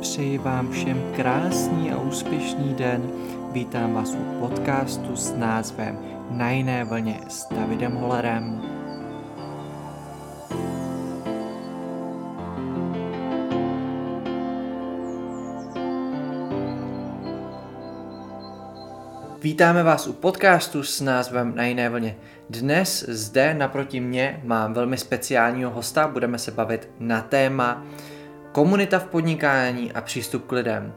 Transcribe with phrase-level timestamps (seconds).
[0.00, 3.10] Přeji vám všem krásný a úspěšný den.
[3.52, 5.98] Vítám vás u podcastu s názvem
[6.30, 8.62] Na jiné vlně s Davidem Holerem.
[19.42, 22.16] Vítáme vás u podcastu s názvem Na jiné vlně.
[22.50, 27.84] Dnes zde naproti mě mám velmi speciálního hosta, budeme se bavit na téma
[28.60, 30.94] komunita v podnikání a přístup k lidem.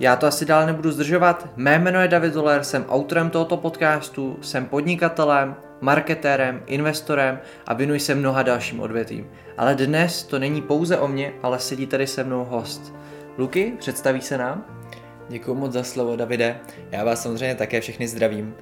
[0.00, 1.48] Já to asi dál nebudu zdržovat.
[1.56, 8.00] Mé jméno je David Zoller, jsem autorem tohoto podcastu, jsem podnikatelem, marketérem, investorem a věnuji
[8.00, 9.30] se mnoha dalším odvětvím.
[9.58, 12.94] Ale dnes to není pouze o mě, ale sedí tady se mnou host.
[13.38, 14.64] Luky, představí se nám?
[15.28, 16.60] Děkuji moc za slovo, Davide.
[16.90, 18.54] Já vás samozřejmě také všechny zdravím.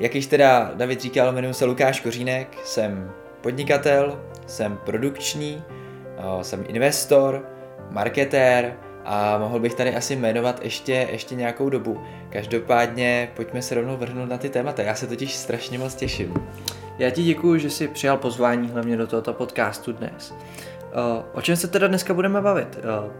[0.00, 5.62] Jak již teda David říkal, jmenuji se Lukáš Kořínek, jsem podnikatel, jsem produkční,
[6.42, 7.46] jsem investor,
[7.90, 8.74] marketér
[9.04, 12.02] a mohl bych tady asi jmenovat ještě, ještě nějakou dobu.
[12.30, 16.34] Každopádně pojďme se rovnou vrhnout na ty témata, já se totiž strašně moc těším.
[16.98, 20.34] Já ti děkuji, že jsi přijal pozvání hlavně do tohoto podcastu dnes.
[21.32, 22.78] O čem se teda dneska budeme bavit?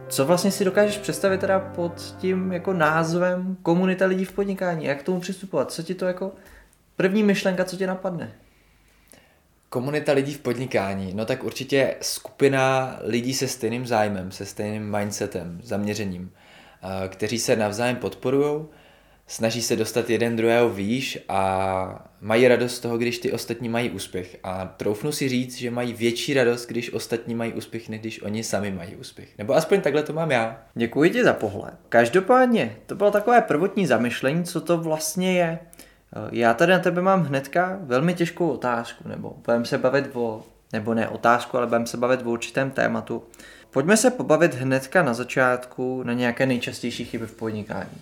[0.09, 4.85] Co vlastně si dokážeš představit teda pod tím jako názvem komunita lidí v podnikání?
[4.85, 5.73] Jak k tomu přistupovat?
[5.73, 6.33] Co ti to jako
[6.97, 8.33] první myšlenka, co tě napadne?
[9.73, 15.61] Komunita lidí v podnikání, no tak určitě skupina lidí se stejným zájmem, se stejným mindsetem,
[15.63, 16.33] zaměřením,
[17.09, 18.65] kteří se navzájem podporují,
[19.27, 23.91] snaží se dostat jeden druhého výš a mají radost z toho, když ty ostatní mají
[23.91, 24.37] úspěch.
[24.43, 28.45] A troufnu si říct, že mají větší radost, když ostatní mají úspěch, než když oni
[28.45, 29.29] sami mají úspěch.
[29.39, 30.63] Nebo aspoň takhle to mám já.
[30.75, 31.75] Děkuji ti za pohled.
[31.89, 35.59] Každopádně, to bylo takové prvotní zamyšlení, co to vlastně je.
[36.33, 40.95] Já tady na tebe mám hnedka velmi těžkou otázku, nebo budeme se bavit o, nebo
[40.95, 43.23] ne otázku, ale budeme se bavit o určitém tématu.
[43.71, 48.01] Pojďme se pobavit hnedka na začátku na nějaké nejčastější chyby v podnikání.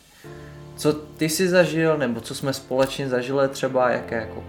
[0.77, 4.45] Co ty jsi zažil, nebo co jsme společně zažili třeba, jaké jako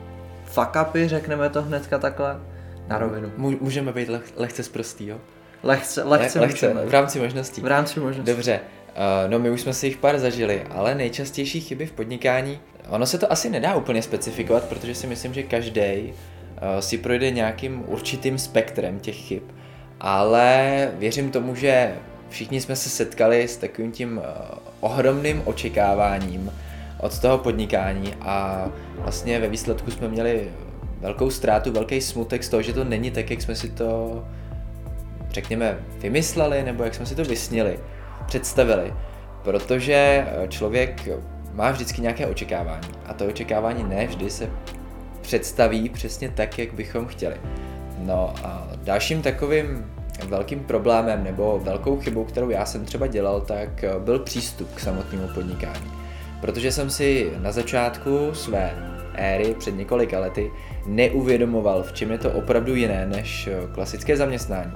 [0.46, 2.40] fuck upy, řekneme to hnedka takhle,
[2.88, 3.32] na rovinu.
[3.38, 5.18] Můžeme být leh, lehce zprostý, jo?
[5.64, 7.62] Lehce, lehce, Le, lehce v rámci možností.
[7.62, 8.32] V rámci možností.
[8.32, 8.60] Dobře,
[8.90, 13.06] uh, no my už jsme si jich pár zažili, ale nejčastější chyby v podnikání, ono
[13.06, 17.84] se to asi nedá úplně specifikovat, protože si myslím, že každý uh, si projde nějakým
[17.88, 19.44] určitým spektrem těch chyb,
[20.00, 21.96] ale věřím tomu, že
[22.30, 24.24] všichni jsme se setkali s takovým tím uh,
[24.80, 26.52] ohromným očekáváním
[27.00, 30.50] od toho podnikání a vlastně ve výsledku jsme měli
[31.00, 34.24] velkou ztrátu, velký smutek z toho, že to není tak, jak jsme si to
[35.32, 37.80] řekněme vymysleli nebo jak jsme si to vysnili,
[38.26, 38.94] představili.
[39.44, 39.94] Protože
[40.28, 41.10] eh, člověk
[41.60, 44.50] má vždycky nějaké očekávání a to očekávání ne vždy se
[45.22, 47.36] představí přesně tak, jak bychom chtěli.
[47.98, 49.92] No a dalším takovým
[50.28, 55.28] velkým problémem nebo velkou chybou, kterou já jsem třeba dělal, tak byl přístup k samotnému
[55.34, 55.92] podnikání.
[56.42, 58.74] Protože jsem si na začátku své
[59.14, 60.52] éry před několika lety
[60.86, 64.74] neuvědomoval, v čem je to opravdu jiné než klasické zaměstnání.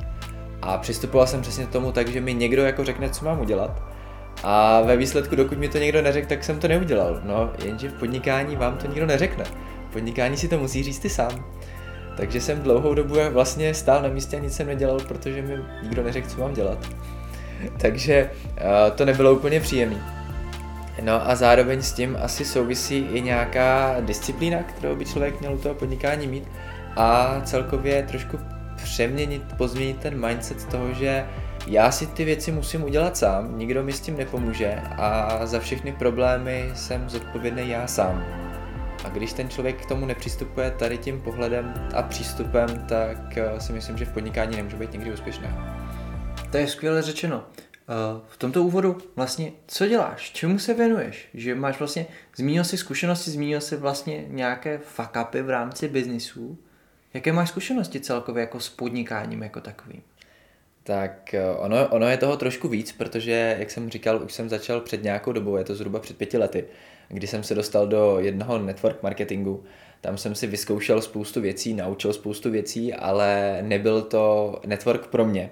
[0.62, 3.84] A přistupoval jsem přesně tomu tak, že mi někdo jako řekne, co mám udělat.
[4.44, 7.22] A ve výsledku, dokud mi to někdo neřekl, tak jsem to neudělal.
[7.24, 9.44] No, jenže v podnikání vám to nikdo neřekne.
[9.90, 11.46] V podnikání si to musí říct ty sám.
[12.18, 16.04] Takže jsem dlouhou dobu vlastně stál na místě a nic jsem nedělal, protože mi nikdo
[16.04, 16.78] neřekl, co mám dělat.
[17.78, 20.24] Takže uh, to nebylo úplně příjemné.
[21.02, 25.58] No a zároveň s tím asi souvisí i nějaká disciplína, kterou by člověk měl u
[25.58, 26.44] toho podnikání mít
[26.96, 28.40] a celkově trošku
[28.76, 31.26] přeměnit, pozměnit ten mindset toho, že
[31.68, 35.92] já si ty věci musím udělat sám, nikdo mi s tím nepomůže a za všechny
[35.92, 38.26] problémy jsem zodpovědný já sám.
[39.06, 43.74] A když ten člověk k tomu nepřistupuje tady tím pohledem a přístupem, tak eh, si
[43.74, 45.48] myslím, že v podnikání nemůže být nikdy úspěšný.
[46.52, 47.44] To je skvěle řečeno.
[47.54, 52.78] Eh, v tomto úvodu vlastně, co děláš, čemu se věnuješ, že máš vlastně, zmínil si
[52.78, 56.58] zkušenosti, zmínil si vlastně nějaké fuck v rámci biznisu,
[57.14, 60.02] jaké máš zkušenosti celkově jako s podnikáním jako takovým?
[60.84, 64.82] Tak eh, ono, ono je toho trošku víc, protože, jak jsem říkal, už jsem začal
[64.82, 66.66] před nějakou dobou, je to zhruba před pěti lety,
[67.08, 69.64] kdy jsem se dostal do jednoho network marketingu.
[70.02, 75.50] Tam jsem si vyzkoušel spoustu věcí, naučil spoustu věcí, ale nebyl to network pro mě.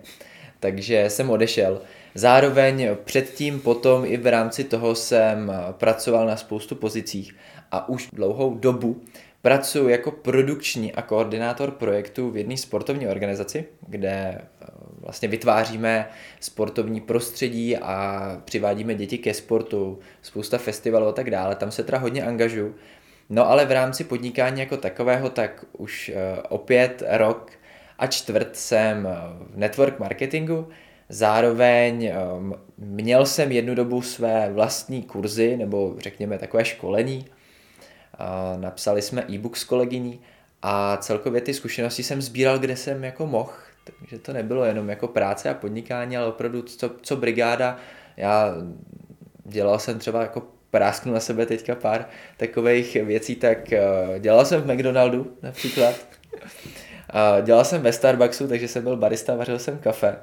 [0.59, 1.81] Takže jsem odešel.
[2.15, 7.35] Zároveň předtím, potom i v rámci toho jsem pracoval na spoustu pozicích
[7.71, 9.01] a už dlouhou dobu
[9.41, 14.41] pracuji jako produkční a koordinátor projektu v jedné sportovní organizaci, kde
[14.99, 16.09] vlastně vytváříme
[16.39, 21.97] sportovní prostředí a přivádíme děti ke sportu, spousta festivalů a tak dále, tam se teda
[21.97, 22.75] hodně angažu.
[23.29, 27.51] No ale v rámci podnikání jako takového, tak už uh, opět rok
[27.99, 29.07] a čtvrt jsem
[29.51, 30.67] v network marketingu,
[31.13, 32.11] Zároveň
[32.77, 37.25] měl jsem jednu dobu své vlastní kurzy, nebo řekněme takové školení.
[38.57, 40.21] Napsali jsme e-book s kolegyní
[40.61, 43.51] a celkově ty zkušenosti jsem sbíral, kde jsem jako mohl.
[43.83, 47.77] Takže to nebylo jenom jako práce a podnikání, ale opravdu co, co brigáda.
[48.17, 48.53] Já
[49.45, 52.05] dělal jsem třeba jako prásknu na sebe teďka pár
[52.37, 55.95] takových věcí, tak uh, dělal jsem v McDonaldu například.
[57.41, 60.15] Dělal jsem ve Starbucksu, takže jsem byl barista, vařil jsem kafe.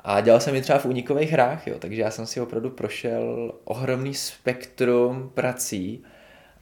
[0.00, 3.52] A dělal jsem i třeba v unikových hrách, jo, takže já jsem si opravdu prošel
[3.64, 6.04] ohromný spektrum prací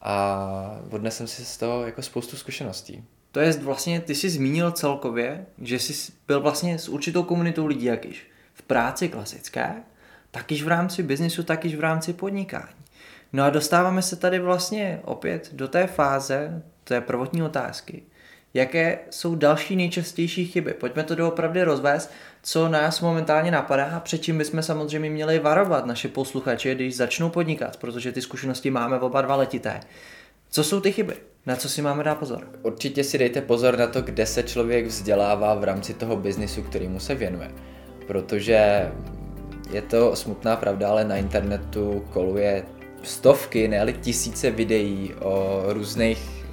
[0.04, 3.04] a odnesl jsem si z toho jako spoustu zkušeností.
[3.32, 7.84] To je vlastně, ty jsi zmínil celkově, že jsi byl vlastně s určitou komunitou lidí,
[7.84, 9.74] jakýž v práci klasické,
[10.30, 12.74] takyž v rámci biznisu, takyž v rámci podnikání.
[13.32, 18.02] No a dostáváme se tady vlastně opět do té fáze, té prvotní otázky.
[18.54, 20.72] Jaké jsou další nejčastější chyby?
[20.72, 22.12] Pojďme to doopravdy rozvést,
[22.46, 27.30] co nás momentálně napadá a před čím bychom samozřejmě měli varovat naše posluchače, když začnou
[27.30, 29.80] podnikat, protože ty zkušenosti máme oba dva letité.
[30.50, 31.14] Co jsou ty chyby?
[31.46, 32.48] Na co si máme dát pozor?
[32.62, 37.00] Určitě si dejte pozor na to, kde se člověk vzdělává v rámci toho biznisu, kterýmu
[37.00, 37.50] se věnuje.
[38.06, 38.90] Protože
[39.70, 42.64] je to smutná pravda, ale na internetu koluje
[43.02, 46.44] stovky, ne ale tisíce videí o různých,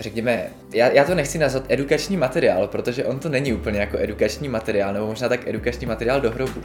[0.00, 4.48] řekněme, já, já to nechci nazvat edukační materiál, protože on to není úplně jako edukační
[4.48, 6.60] materiál, nebo možná tak edukační materiál do hrobu.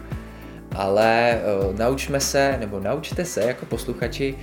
[0.75, 4.35] Ale uh, naučme se, nebo naučte se jako posluchači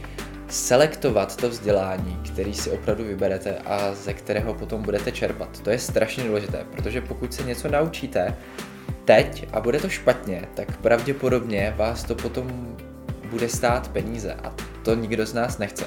[0.49, 5.61] selektovat to vzdělání, který si opravdu vyberete a ze kterého potom budete čerpat.
[5.61, 8.35] To je strašně důležité, protože pokud se něco naučíte
[9.05, 12.77] teď a bude to špatně, tak pravděpodobně vás to potom
[13.31, 15.85] bude stát peníze a to nikdo z nás nechce.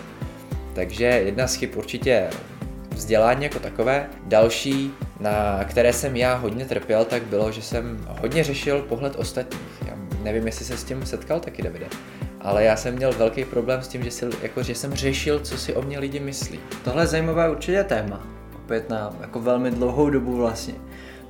[0.74, 2.30] Takže jedna z chyb určitě
[3.00, 4.10] vzdělání jako takové.
[4.26, 9.62] Další, na které jsem já hodně trpěl, tak bylo, že jsem hodně řešil pohled ostatních.
[9.88, 9.94] Já
[10.24, 11.88] nevím, jestli se s tím setkal taky, Davide.
[12.42, 15.58] Ale já jsem měl velký problém s tím, že, si, jako, že jsem řešil, co
[15.58, 16.60] si o mě lidi myslí.
[16.84, 18.28] Tohle je zajímavé určitě téma.
[18.56, 20.74] Opět na jako velmi dlouhou dobu vlastně.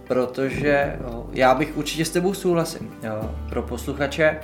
[0.07, 2.91] Protože jo, já bych určitě s tebou souhlasím.
[3.03, 4.39] Jo, pro posluchače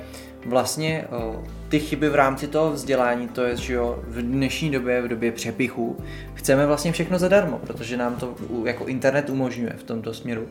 [0.46, 5.02] vlastně o, ty chyby v rámci toho vzdělání, to je, že jo, v dnešní době,
[5.02, 5.98] v době přepichu,
[6.34, 10.48] chceme vlastně všechno zadarmo, protože nám to jako internet umožňuje v tomto směru.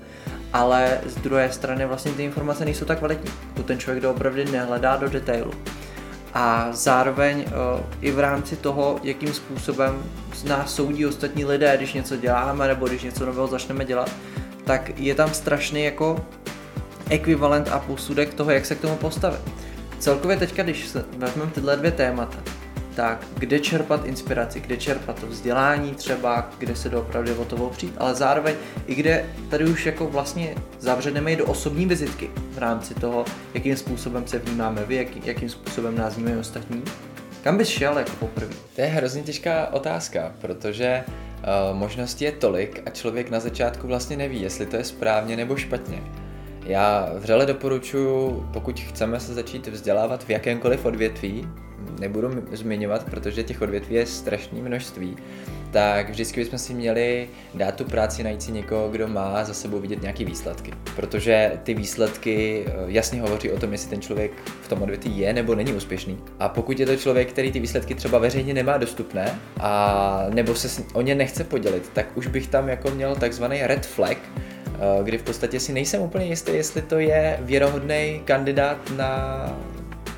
[0.53, 3.31] Ale z druhé strany vlastně ty informace nejsou tak kvalitní.
[3.55, 5.53] To ten člověk doopravdy nehledá do detailu.
[6.35, 10.03] A zároveň o, i v rámci toho, jakým způsobem
[10.49, 14.11] nás soudí ostatní lidé, když něco děláme nebo když něco nového začneme dělat,
[14.65, 16.27] tak je tam strašný jako
[17.11, 19.41] ekvivalent a posudek toho, jak se k tomu postavit.
[20.05, 22.39] Celkově teďka, když vezmeme tyhle dvě témata,
[22.97, 27.95] tak kde čerpat inspiraci, kde čerpat to vzdělání třeba, kde se doopravdy o to opřít,
[27.99, 28.55] ale zároveň
[28.87, 33.25] i kde tady už jako vlastně zavřeneme i do osobní vizitky v rámci toho,
[33.55, 36.83] jakým způsobem se vnímáme vy, jaký, jakým způsobem nás vnímají ostatní.
[37.43, 38.55] Kam bys šel jako poprvé?
[38.75, 44.17] To je hrozně těžká otázka, protože uh, možností je tolik a člověk na začátku vlastně
[44.17, 46.03] neví, jestli to je správně nebo špatně.
[46.65, 51.49] Já vřele doporučuji, pokud chceme se začít vzdělávat v jakémkoliv odvětví,
[52.01, 55.17] nebudu zmiňovat, protože těch odvětví je strašné množství,
[55.71, 59.81] tak vždycky bychom si měli dát tu práci najít si někoho, kdo má za sebou
[59.81, 60.73] vidět nějaké výsledky.
[60.97, 64.33] Protože ty výsledky eh, jasně hovoří o tom, jestli ten člověk
[64.63, 66.19] v tom odvětví je nebo není úspěšný.
[66.39, 70.83] A pokud je to člověk, který ty výsledky třeba veřejně nemá dostupné a nebo se
[70.93, 74.19] o ně nechce podělit, tak už bych tam jako měl takzvaný red flag,
[75.03, 79.47] kdy v podstatě si nejsem úplně jistý, jestli to je věrohodný kandidát na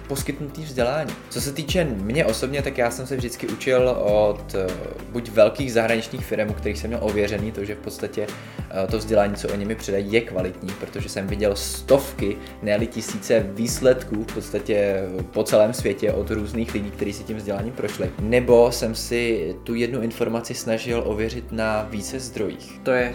[0.08, 1.12] poskytnutý vzdělání.
[1.30, 4.66] Co se týče mě osobně, tak já jsem se vždycky učil od eh,
[5.12, 8.26] buď velkých zahraničních firm, u kterých jsem měl ověřený to, že v podstatě
[8.70, 13.46] eh, to vzdělání, co oni mi předají, je kvalitní, protože jsem viděl stovky, ne tisíce
[13.54, 18.10] výsledků v podstatě po celém světě od různých lidí, kteří si tím vzděláním prošli.
[18.20, 22.80] Nebo jsem si tu jednu informaci snažil ověřit na více zdrojích.
[22.82, 23.12] To je,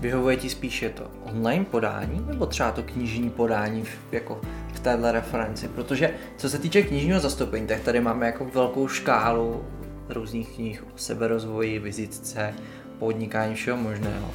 [0.00, 4.40] vyhovuje ti spíše to online podání, nebo třeba to knižní podání jako
[4.72, 9.64] v téhle referenci, protože co se týče knižního zastoupení, tak tady máme jako velkou škálu
[10.08, 12.54] různých knih o seberozvoji, vizitce,
[12.98, 14.30] podnikání, všeho možného.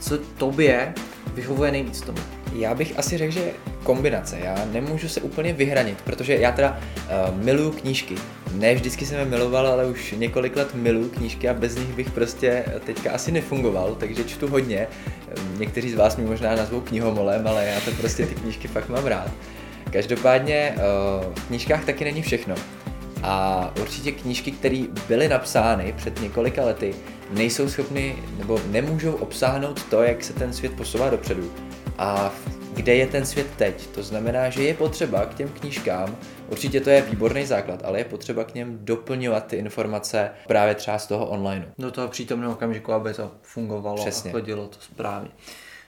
[0.00, 0.94] Co tobě
[1.34, 2.18] vyhovuje nejvíc tomu?
[2.56, 4.38] Já bych asi řekl, že kombinace.
[4.38, 6.80] Já nemůžu se úplně vyhranit, protože já teda
[7.30, 8.14] uh, miluju knížky.
[8.54, 12.10] Ne vždycky jsem je miloval, ale už několik let miluju knížky a bez nich bych
[12.10, 14.86] prostě teďka asi nefungoval, takže čtu hodně.
[15.58, 19.04] Někteří z vás mi možná nazvou knihomolem, ale já to prostě ty knížky fakt mám
[19.04, 19.30] rád.
[19.94, 22.54] Každopádně uh, v knížkách taky není všechno.
[23.22, 26.94] A určitě knížky, které byly napsány před několika lety,
[27.30, 31.52] nejsou schopny nebo nemůžou obsáhnout to, jak se ten svět posouvá dopředu.
[31.98, 32.32] A
[32.74, 33.86] kde je ten svět teď.
[33.86, 36.16] To znamená, že je potřeba k těm knížkám,
[36.48, 40.98] určitě to je výborný základ, ale je potřeba k něm doplňovat ty informace právě třeba
[40.98, 41.66] z toho online.
[41.78, 44.30] Do toho přítomného okamžiku, aby to fungovalo Přesně.
[44.30, 45.30] a chodilo to správně.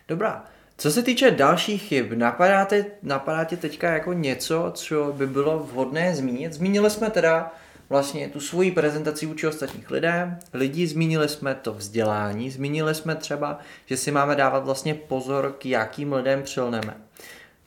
[0.09, 0.45] Dobrá,
[0.78, 6.16] co se týče dalších chyb, napadá, te, napadá teďka jako něco, co by bylo vhodné
[6.16, 6.52] zmínit?
[6.52, 7.54] Zmínili jsme teda
[7.88, 13.59] vlastně tu svoji prezentaci vůči ostatních lidem, lidí, zmínili jsme to vzdělání, zmínili jsme třeba,
[13.87, 16.97] že si máme dávat vlastně pozor, k jakým lidem přilneme.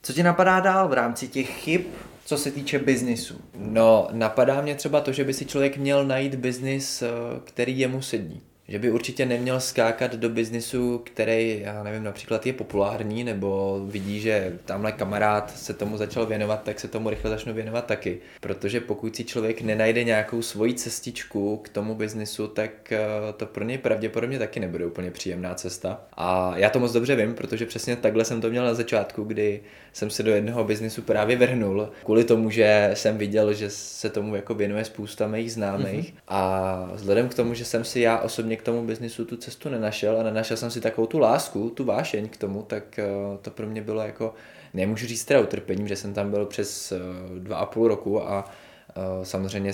[0.02, 1.82] Co ti napadá dál v rámci těch chyb,
[2.26, 3.42] co se týče biznisu?
[3.56, 7.08] No, napadá mě třeba to, že by si člověk měl najít biznis, eh,
[7.44, 12.54] který jemu sedí že by určitě neměl skákat do biznisu, který, já nevím, například je
[12.54, 17.54] populární, nebo vidí, že tamhle kamarád se tomu začal věnovat, tak se tomu rychle začnu
[17.54, 18.18] věnovat taky.
[18.42, 23.00] Protože pokud si člověk nenajde nějakou svoji cestičku k tomu biznisu, tak eh,
[23.38, 26.02] to pro něj pravděpodobně taky nebude úplně příjemná cesta.
[26.14, 29.62] A já to moc dobře vím, protože přesně takhle jsem to měl na začátku, kdy
[30.00, 34.36] jsem se do jednoho biznisu právě vrhnul, kvůli tomu, že jsem viděl, že se tomu
[34.36, 36.20] jako věnuje spousta mých známých mm-hmm.
[36.28, 40.20] a vzhledem k tomu, že jsem si já osobně k tomu biznisu tu cestu nenašel
[40.20, 43.06] a nenašel jsem si takovou tu lásku, tu vášeň k tomu, tak eh,
[43.42, 44.34] to pro mě bylo jako,
[44.74, 47.00] nemůžu říct teda utrpením, že jsem tam byl přes eh,
[47.40, 48.52] dva a půl roku a
[48.90, 49.72] eh, samozřejmě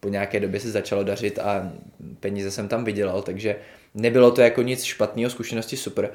[0.00, 1.72] po nějaké době se začalo dařit a
[2.20, 3.56] peníze jsem tam vydělal, takže
[3.94, 6.10] nebylo to jako nic špatného, zkušenosti super,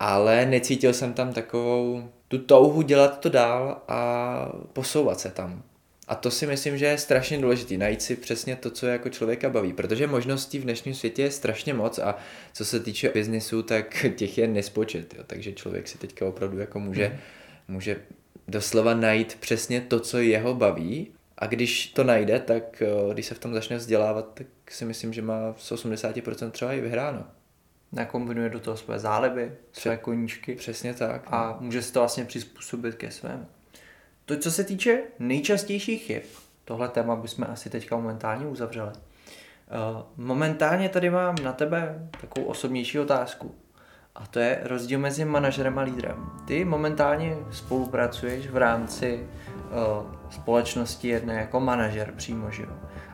[0.00, 5.62] ale necítil jsem tam takovou tu touhu dělat to dál a posouvat se tam.
[6.08, 9.50] A to si myslím, že je strašně důležité, najít si přesně to, co jako člověka
[9.50, 12.16] baví, protože možností v dnešním světě je strašně moc a
[12.52, 15.24] co se týče biznisu, tak těch je nespočet, jo.
[15.26, 17.74] takže člověk si teďka opravdu jako může, mm.
[17.74, 17.96] může
[18.48, 23.34] doslova najít přesně to, co jeho baví a když to najde, tak eh, když se
[23.34, 27.24] v tom začne vzdělávat, tak si myslím, že má z 80% třeba i vyhráno
[27.92, 30.54] nakombinuje do toho své záleby, své koníčky.
[30.54, 31.22] Přesně tak.
[31.26, 33.46] A může se to vlastně přizpůsobit ke svému.
[34.24, 36.22] To, co se týče nejčastějších chyb,
[36.64, 38.90] tohle téma bychom asi teďka momentálně uzavřeli.
[38.92, 43.54] Eh, momentálně tady mám na tebe takovou osobnější otázku.
[44.14, 46.30] A to je rozdíl mezi manažerem a lídrem.
[46.46, 52.68] Ty momentálně spolupracuješ v rámci uh, společnosti jedné jako manažer přímo, že jo?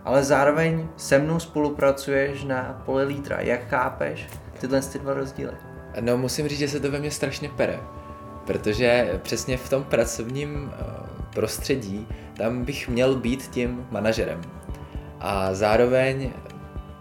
[0.04, 3.40] Ale zároveň se mnou spolupracuješ na poli lídra.
[3.40, 5.52] Jak chápeš tyhle ty dva rozdíly?
[6.00, 7.80] No musím říct, že se to ve mně strašně pere,
[8.46, 10.84] protože přesně v tom pracovním eh,
[11.34, 14.40] prostředí tam bych měl být tím manažerem.
[15.20, 16.30] A zároveň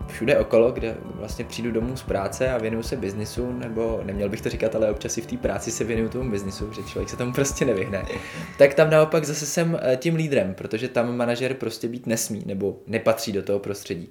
[0.07, 4.41] všude okolo, kde vlastně přijdu domů z práce a věnuju se biznisu, nebo neměl bych
[4.41, 7.17] to říkat, ale občas i v té práci se věnuju tomu biznisu, že člověk se
[7.17, 8.05] tomu prostě nevyhne,
[8.57, 12.77] tak tam naopak zase jsem eh, tím lídrem, protože tam manažer prostě být nesmí, nebo
[12.87, 14.09] nepatří do toho prostředí.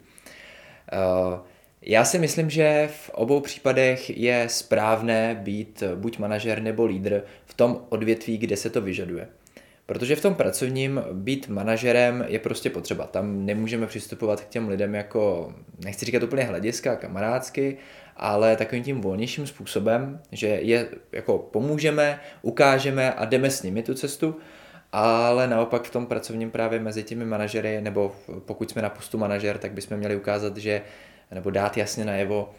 [0.92, 1.38] Uh,
[1.86, 7.54] já si myslím, že v obou případech je správné být buď manažer nebo lídr v
[7.54, 9.28] tom odvětví, kde se to vyžaduje.
[9.86, 13.06] Protože v tom pracovním být manažerem je prostě potřeba.
[13.06, 15.52] Tam nemůžeme přistupovat k těm lidem jako,
[15.84, 17.76] nechci říkat úplně hlediska, kamarádsky,
[18.16, 23.94] ale takovým tím volnějším způsobem, že je jako pomůžeme, ukážeme a jdeme s nimi tu
[23.94, 24.36] cestu,
[24.92, 29.58] ale naopak v tom pracovním právě mezi těmi manažery, nebo pokud jsme na postu manažer,
[29.58, 30.82] tak bychom měli ukázat, že
[31.30, 32.50] nebo dát jasně najevo,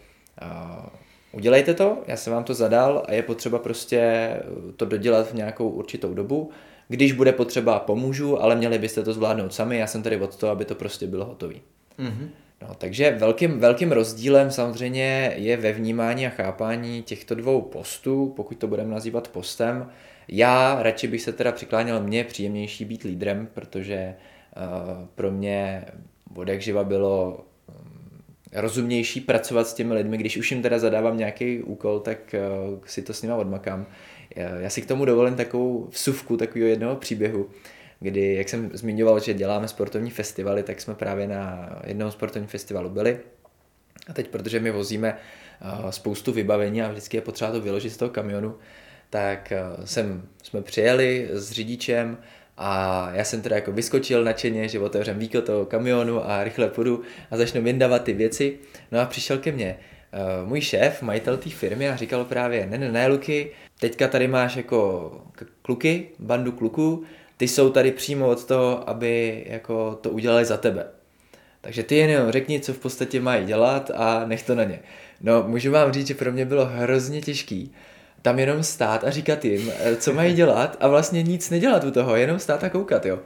[0.41, 0.85] uh,
[1.31, 4.29] udělejte to, já jsem vám to zadal a je potřeba prostě
[4.77, 6.49] to dodělat v nějakou určitou dobu.
[6.87, 10.51] Když bude potřeba, pomůžu, ale měli byste to zvládnout sami, já jsem tady od toho,
[10.51, 11.55] aby to prostě bylo hotové.
[11.99, 12.27] Mm-hmm.
[12.61, 18.57] No, takže velkým, velkým rozdílem samozřejmě je ve vnímání a chápání těchto dvou postů, pokud
[18.57, 19.89] to budeme nazývat postem.
[20.27, 24.15] Já radši bych se teda přikláněl, mně příjemnější být lídrem, protože
[24.57, 25.85] uh, pro mě
[26.35, 27.45] od jak živa bylo
[28.55, 32.35] rozumnější pracovat s těmi lidmi, když už jim teda zadávám nějaký úkol, tak
[32.73, 33.85] uh, si to s nima odmakám.
[34.59, 37.49] Já si k tomu dovolím takovou vsuvku takového jednoho příběhu,
[37.99, 42.89] kdy, jak jsem zmiňoval, že děláme sportovní festivaly, tak jsme právě na jednom sportovním festivalu
[42.89, 43.19] byli.
[44.07, 45.17] A teď, protože my vozíme
[45.83, 48.55] uh, spoustu vybavení a vždycky je potřeba to vyložit z toho kamionu,
[49.09, 49.53] tak
[49.85, 52.17] jsem, jsme přijeli s řidičem
[52.57, 57.01] a já jsem teda jako vyskočil nadšeně, že otevřem víko toho kamionu a rychle půjdu
[57.31, 58.57] a začnu vyndávat ty věci.
[58.91, 59.77] No a přišel ke mně
[60.13, 64.27] uh, můj šéf, majitel té firmy a říkal právě, ne, ne, ne, Luky, teďka tady
[64.27, 65.11] máš jako
[65.61, 67.03] kluky, bandu kluků,
[67.37, 70.87] ty jsou tady přímo od toho, aby jako to udělali za tebe.
[71.61, 74.79] Takže ty jen řekni, co v podstatě mají dělat a nech to na ně.
[75.21, 77.73] No, můžu vám říct, že pro mě bylo hrozně těžký,
[78.25, 81.91] tam jenom stát a říkat jim, eh, co mají dělat a vlastně nic nedělat u
[81.91, 83.19] toho, jenom stát a koukat, jo.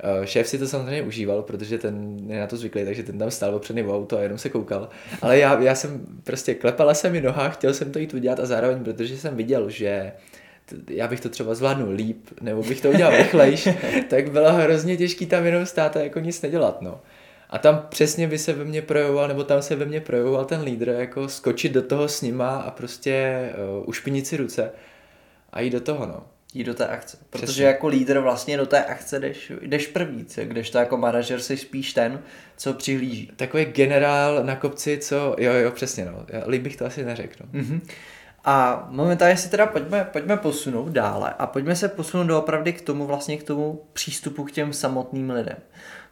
[0.00, 3.30] Eh, šéf si to samozřejmě užíval, protože ten je na to zvyklý, takže ten tam
[3.30, 4.88] stál opřený v auto a jenom se koukal.
[5.22, 8.46] Ale já, já jsem prostě klepala se mi noha, chtěl jsem to jít udělat a
[8.46, 10.12] zároveň, protože jsem viděl, že
[10.88, 13.68] já bych to třeba zvládnul líp, nebo bych to udělal rychlejš,
[14.08, 17.00] tak bylo hrozně těžký tam jenom stát a jako nic nedělat, no.
[17.54, 20.60] A tam přesně by se ve mně projevoval, nebo tam se ve mně projevoval ten
[20.60, 24.70] lídr, jako skočit do toho s nima a prostě uh, ušpinit si ruce
[25.52, 26.26] a jít do toho, no.
[26.54, 27.16] Jít do té akce.
[27.30, 27.64] Protože Přesně.
[27.64, 31.92] jako lídr vlastně do té akce jdeš, jdeš první, když to jako manažer jsi spíš
[31.92, 32.20] ten,
[32.56, 33.30] co přihlíží.
[33.36, 36.26] Takový generál na kopci, co, jo, jo, přesně, no.
[36.46, 37.44] líp bych to asi neřekl.
[37.52, 37.60] No.
[37.60, 37.80] Mm-hmm.
[38.44, 43.06] A momentálně si teda pojďme, pojďme posunout dále a pojďme se posunout doopravdy k tomu
[43.06, 45.56] vlastně k tomu přístupu k těm samotným lidem.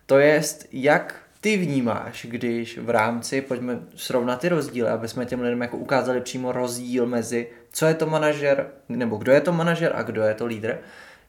[0.07, 5.41] To jest, jak ty vnímáš, když v rámci, pojďme srovnat ty rozdíly, aby jsme těm
[5.41, 9.93] lidem jako ukázali přímo rozdíl mezi, co je to manažer, nebo kdo je to manažer
[9.95, 10.79] a kdo je to lídr,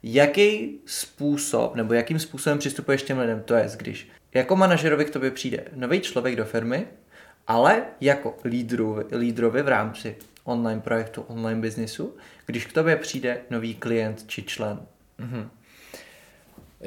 [0.04, 5.32] jaký způsob, nebo jakým způsobem přistupuješ těm lidem, to je, když jako manažerovi k tobě
[5.32, 6.88] přijde nový člověk do firmy,
[7.48, 12.16] ale jako lídrovi, lídrovi v rámci online projektu, online biznisu,
[12.46, 14.80] když k tobě přijde nový klient či člen.
[15.20, 15.48] Mm-hmm.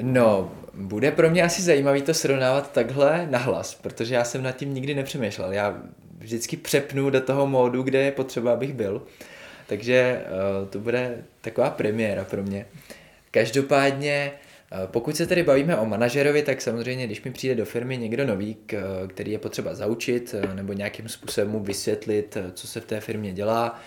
[0.01, 4.73] No, bude pro mě asi zajímavý to srovnávat takhle nahlas, protože já jsem nad tím
[4.73, 5.51] nikdy nepřemýšlel.
[5.51, 5.81] Já
[6.17, 9.01] vždycky přepnu do toho módu, kde je potřeba, abych byl.
[9.67, 10.21] Takže
[10.61, 12.65] uh, to bude taková premiéra pro mě.
[13.31, 14.31] Každopádně,
[14.71, 18.25] uh, pokud se tedy bavíme o manažerovi, tak samozřejmě, když mi přijde do firmy někdo
[18.25, 18.57] nový,
[19.07, 23.79] který je potřeba zaučit nebo nějakým způsobem mu vysvětlit, co se v té firmě dělá,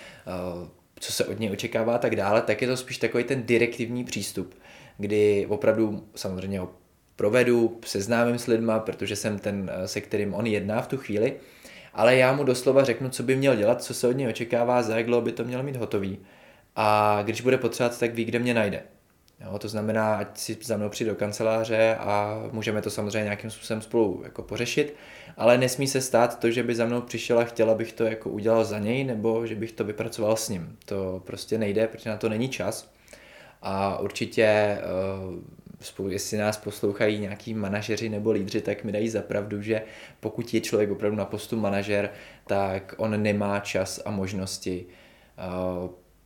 [1.00, 4.04] co se od něj očekává a tak dále, tak je to spíš takový ten direktivní
[4.04, 4.54] přístup
[5.00, 6.70] kdy opravdu samozřejmě ho
[7.16, 11.34] provedu, seznámím s lidma, protože jsem ten, eh, se kterým on jedná v tu chvíli,
[11.94, 14.96] ale já mu doslova řeknu, co by měl dělat, co se od něj očekává, za
[14.96, 16.18] jak dlouho by to mělo mít hotový.
[16.76, 18.82] A když bude potřebovat, tak ví, kde mě najde.
[19.40, 23.50] Jo, to znamená, ať si za mnou přijde do kanceláře a můžeme to samozřejmě nějakým
[23.50, 24.94] způsobem spolu jako pořešit,
[25.36, 28.30] ale nesmí se stát to, že by za mnou přišel a chtěl, abych to jako
[28.30, 30.76] udělal za něj, nebo že bych to vypracoval s ním.
[30.84, 32.92] To prostě nejde, protože na to není čas.
[33.62, 34.80] A určitě, eh,
[36.08, 39.82] jestli nás poslouchají nějaký manažeři nebo lídři, tak mi dají zapravdu, že
[40.20, 42.10] pokud je člověk opravdu na postu manažer,
[42.46, 44.86] tak on nemá čas a možnosti
[45.38, 45.42] eh,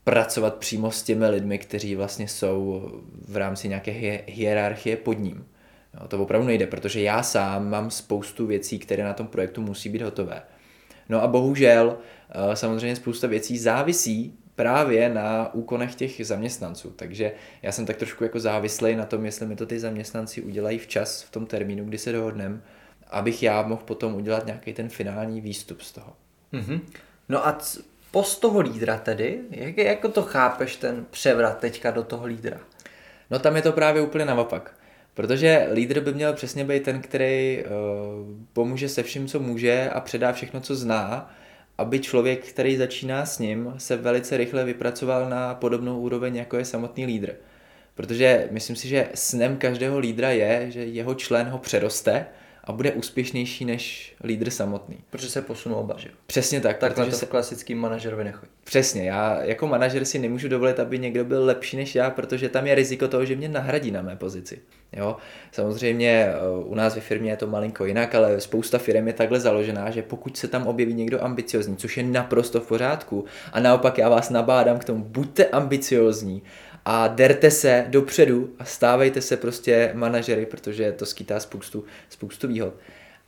[0.04, 2.90] pracovat přímo s těmi lidmi, kteří vlastně jsou
[3.28, 5.46] v rámci nějaké hierarchie pod ním.
[6.00, 9.88] No, to opravdu nejde, protože já sám mám spoustu věcí, které na tom projektu musí
[9.88, 10.42] být hotové.
[11.08, 11.96] No a bohužel
[12.30, 16.90] eh, samozřejmě spousta věcí závisí právě na úkonech těch zaměstnanců.
[16.90, 20.78] Takže já jsem tak trošku jako závislý na tom, jestli mi to ty zaměstnanci udělají
[20.78, 22.60] včas v tom termínu, kdy se dohodneme,
[23.10, 26.12] abych já mohl potom udělat nějaký ten finální výstup z toho.
[26.52, 26.80] Mm-hmm.
[27.28, 32.02] No a c- post toho lídra tedy, jak, jako to chápeš ten převrat teďka do
[32.02, 32.60] toho lídra?
[33.30, 34.74] No tam je to právě úplně naopak.
[35.14, 37.70] Protože lídr by měl přesně být ten, který uh,
[38.52, 41.34] pomůže se vším, co může a předá všechno, co zná
[41.78, 46.64] aby člověk, který začíná s ním, se velice rychle vypracoval na podobnou úroveň, jako je
[46.64, 47.34] samotný lídr.
[47.94, 52.26] Protože myslím si, že snem každého lídra je, že jeho člen ho přeroste
[52.64, 54.96] a bude úspěšnější než lídr samotný.
[55.10, 56.78] Protože se posunou oba, že Přesně tak.
[56.78, 57.26] Takhle to se...
[57.26, 58.52] klasickým manažerovi nechodí.
[58.64, 62.66] Přesně, já jako manažer si nemůžu dovolit, aby někdo byl lepší než já, protože tam
[62.66, 64.58] je riziko toho, že mě nahradí na mé pozici.
[64.92, 65.16] Jo?
[65.52, 69.40] Samozřejmě eh, u nás ve firmě je to malinko jinak, ale spousta firm je takhle
[69.40, 73.98] založená, že pokud se tam objeví někdo ambiciozní, což je naprosto v pořádku, a naopak
[73.98, 76.42] já vás nabádám k tomu, buďte ambiciozní
[76.84, 82.74] a derte se dopředu a stávejte se prostě manažery, protože to skýtá spoustu, spoustu výhod.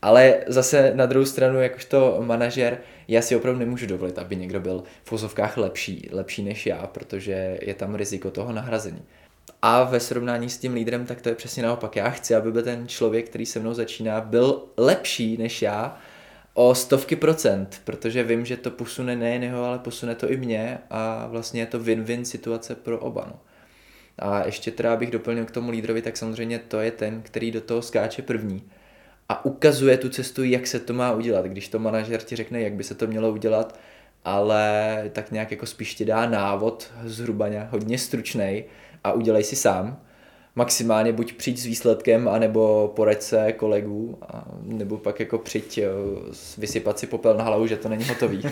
[0.03, 4.83] Ale zase na druhou stranu, jakožto manažer, já si opravdu nemůžu dovolit, aby někdo byl
[5.05, 9.03] v vozovkách lepší, lepší než já, protože je tam riziko toho nahrazení.
[9.63, 11.97] A ve srovnání s tím lídrem, tak to je přesně naopak.
[11.97, 15.99] Já chci, aby byl ten člověk, který se mnou začíná, byl lepší než já
[16.55, 20.79] o stovky procent, protože vím, že to posune nejen jeho, ale posune to i mě
[20.91, 23.25] a vlastně je to win-win situace pro oba.
[23.31, 23.39] No.
[24.19, 27.61] A ještě teda bych doplnil k tomu lídrovi, tak samozřejmě to je ten, který do
[27.61, 28.63] toho skáče první
[29.29, 31.47] a ukazuje tu cestu, jak se to má udělat.
[31.47, 33.79] Když to manažer ti řekne, jak by se to mělo udělat,
[34.25, 38.65] ale tak nějak jako spíš ti dá návod, zhruba hodně stručný
[39.05, 40.01] a udělej si sám.
[40.59, 45.89] Maximálně buď přijď s výsledkem, anebo poraď se kolegů, a, nebo pak jako přijď eh,
[46.59, 48.43] vysypat si popel na hlavu, že to není hotový.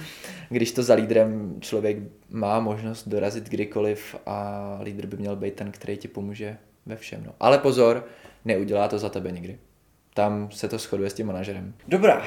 [0.48, 1.96] Když to za lídrem člověk
[2.30, 7.22] má možnost dorazit kdykoliv a lídr by měl být ten, který ti pomůže ve všem.
[7.26, 7.32] No.
[7.40, 8.06] Ale pozor,
[8.44, 9.58] neudělá to za tebe nikdy.
[10.14, 11.74] Tam se to shoduje s tím manažerem.
[11.88, 12.22] Dobrá,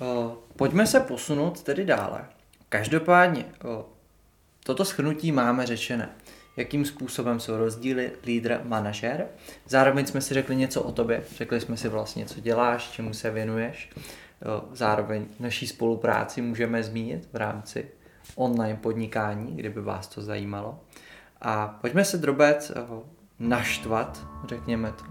[0.00, 2.24] uh, pojďme se posunout tedy dále.
[2.68, 3.82] Každopádně, uh,
[4.64, 6.08] toto schrnutí máme řečené
[6.56, 9.26] jakým způsobem jsou rozdíly lídr, manažer.
[9.68, 13.30] Zároveň jsme si řekli něco o tobě, řekli jsme si vlastně, co děláš, čemu se
[13.30, 13.90] věnuješ.
[14.72, 17.88] Zároveň naší spolupráci můžeme zmínit v rámci
[18.34, 20.80] online podnikání, kdyby vás to zajímalo.
[21.40, 22.80] A pojďme se drobec eh,
[23.38, 25.04] naštvat, řekněme to.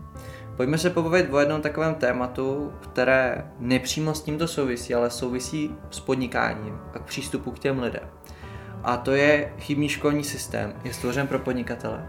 [0.58, 6.00] Pojďme se pobavit o jednom takovém tématu, které nepřímo s tímto souvisí, ale souvisí s
[6.00, 8.10] podnikáním a k přístupu k těm lidem.
[8.84, 10.74] A to je chybný školní systém.
[10.84, 12.06] Je stvořen pro podnikatele?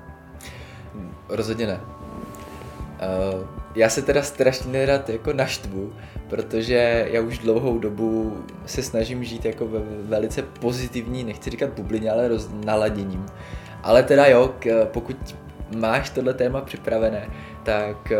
[1.28, 1.80] Rozhodně ne.
[1.80, 5.92] Uh, já se teda strašně nerad jako naštvu,
[6.28, 12.10] protože já už dlouhou dobu se snažím žít jako ve velice pozitivní, nechci říkat bublině,
[12.10, 13.26] ale roz, naladěním.
[13.82, 15.36] Ale teda jo, k, pokud
[15.76, 17.30] máš tohle téma připravené,
[17.62, 18.16] tak eh,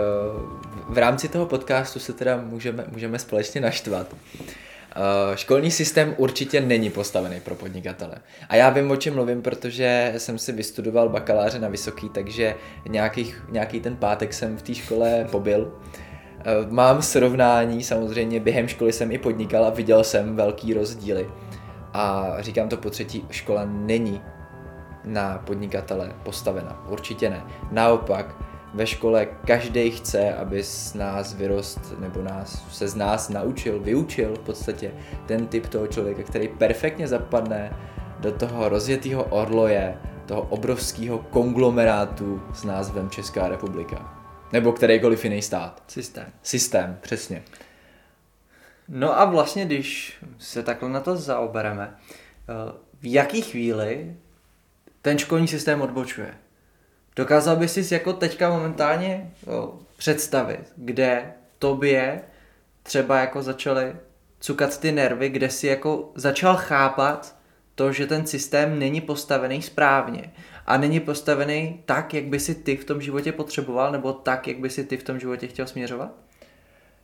[0.89, 4.07] v rámci toho podcastu se teda můžeme, můžeme společně naštvat.
[4.97, 8.15] Uh, školní systém určitě není postavený pro podnikatele.
[8.49, 12.55] A já vím, o čem mluvím, protože jsem si vystudoval bakaláře na Vysoký, takže
[12.89, 15.61] nějakých, nějaký ten pátek jsem v té škole pobyl.
[15.63, 21.27] Uh, mám srovnání, samozřejmě během školy jsem i podnikal a viděl jsem velký rozdíly.
[21.93, 24.23] A říkám to po třetí, škola není
[25.05, 26.87] na podnikatele postavena.
[26.89, 27.43] Určitě ne.
[27.71, 28.37] Naopak,
[28.75, 34.35] ve škole každý chce, aby z nás vyrost nebo nás, se z nás naučil, vyučil
[34.35, 34.93] v podstatě
[35.27, 37.77] ten typ toho člověka, který perfektně zapadne
[38.21, 44.21] do toho rozjetého orloje, toho obrovského konglomerátu s názvem Česká republika.
[44.53, 45.83] Nebo kterýkoliv jiný stát.
[45.89, 46.27] Systém.
[46.43, 47.43] Systém, přesně.
[48.89, 54.17] No a vlastně, když se takhle na to zaobereme, eh, v jaký chvíli
[55.03, 56.35] ten školní systém odbočuje?
[57.17, 62.21] Dokázal bys si jako teďka momentálně jo, představit, kde tobě
[62.83, 63.97] třeba jako začaly
[64.41, 67.37] cukat ty nervy, kde si jako začal chápat
[67.75, 70.33] to, že ten systém není postavený správně
[70.67, 74.59] a není postavený tak, jak by si ty v tom životě potřeboval, nebo tak, jak
[74.59, 76.11] by si ty v tom životě chtěl směřovat?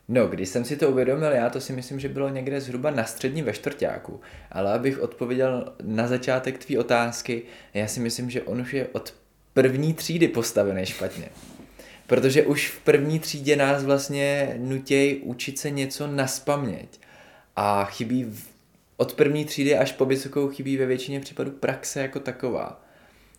[0.07, 3.05] No, když jsem si to uvědomil, já to si myslím, že bylo někde zhruba na
[3.05, 4.21] střední ve čtvrtáku.
[4.51, 7.43] Ale abych odpověděl na začátek tvý otázky,
[7.73, 9.13] já si myslím, že on už je od
[9.53, 11.29] první třídy postavený špatně.
[12.07, 16.99] Protože už v první třídě nás vlastně nutěj učit se něco naspaměť.
[17.55, 18.47] A chybí v,
[18.97, 22.83] od první třídy až po vysokou chybí ve většině případů praxe jako taková.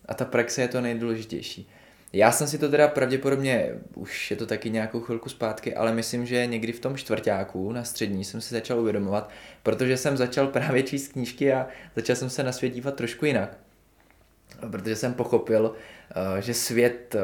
[0.05, 1.69] A ta praxe je to nejdůležitější.
[2.13, 6.25] Já jsem si to teda pravděpodobně, už je to taky nějakou chvilku zpátky, ale myslím,
[6.25, 9.29] že někdy v tom čtvrtáku na střední jsem si začal uvědomovat,
[9.63, 13.57] protože jsem začal právě číst knížky a začal jsem se na svět dívat trošku jinak.
[14.71, 15.75] Protože jsem pochopil,
[16.15, 17.21] Eh, že svět eh,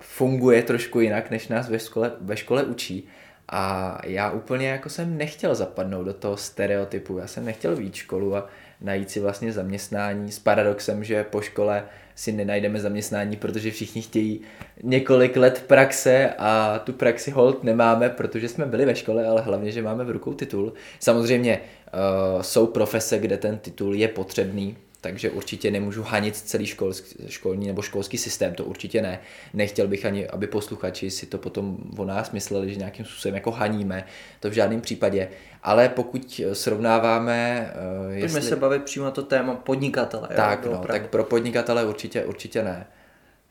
[0.00, 3.08] funguje trošku jinak, než nás ve škole, ve škole učí.
[3.48, 8.36] A já úplně jako jsem nechtěl zapadnout do toho stereotypu, já jsem nechtěl víc školu
[8.36, 8.48] a
[8.80, 11.84] najít si vlastně zaměstnání s paradoxem, že po škole
[12.14, 14.40] si nenajdeme zaměstnání, protože všichni chtějí
[14.82, 19.72] několik let praxe a tu praxi hold nemáme, protože jsme byli ve škole, ale hlavně,
[19.72, 20.72] že máme v rukou titul.
[21.00, 27.14] Samozřejmě uh, jsou profese, kde ten titul je potřebný, takže určitě nemůžu hanit celý školský,
[27.28, 29.20] školní nebo školský systém, to určitě ne.
[29.54, 33.50] Nechtěl bych ani, aby posluchači si to potom o nás mysleli, že nějakým způsobem jako
[33.50, 34.04] haníme,
[34.40, 35.28] to v žádném případě.
[35.62, 37.70] Ale pokud srovnáváme...
[38.04, 38.42] Uh, Pojďme jestli...
[38.42, 40.28] se bavit přímo na to téma podnikatele.
[40.36, 42.86] Tak, jo, no, tak pro podnikatele určitě, určitě ne.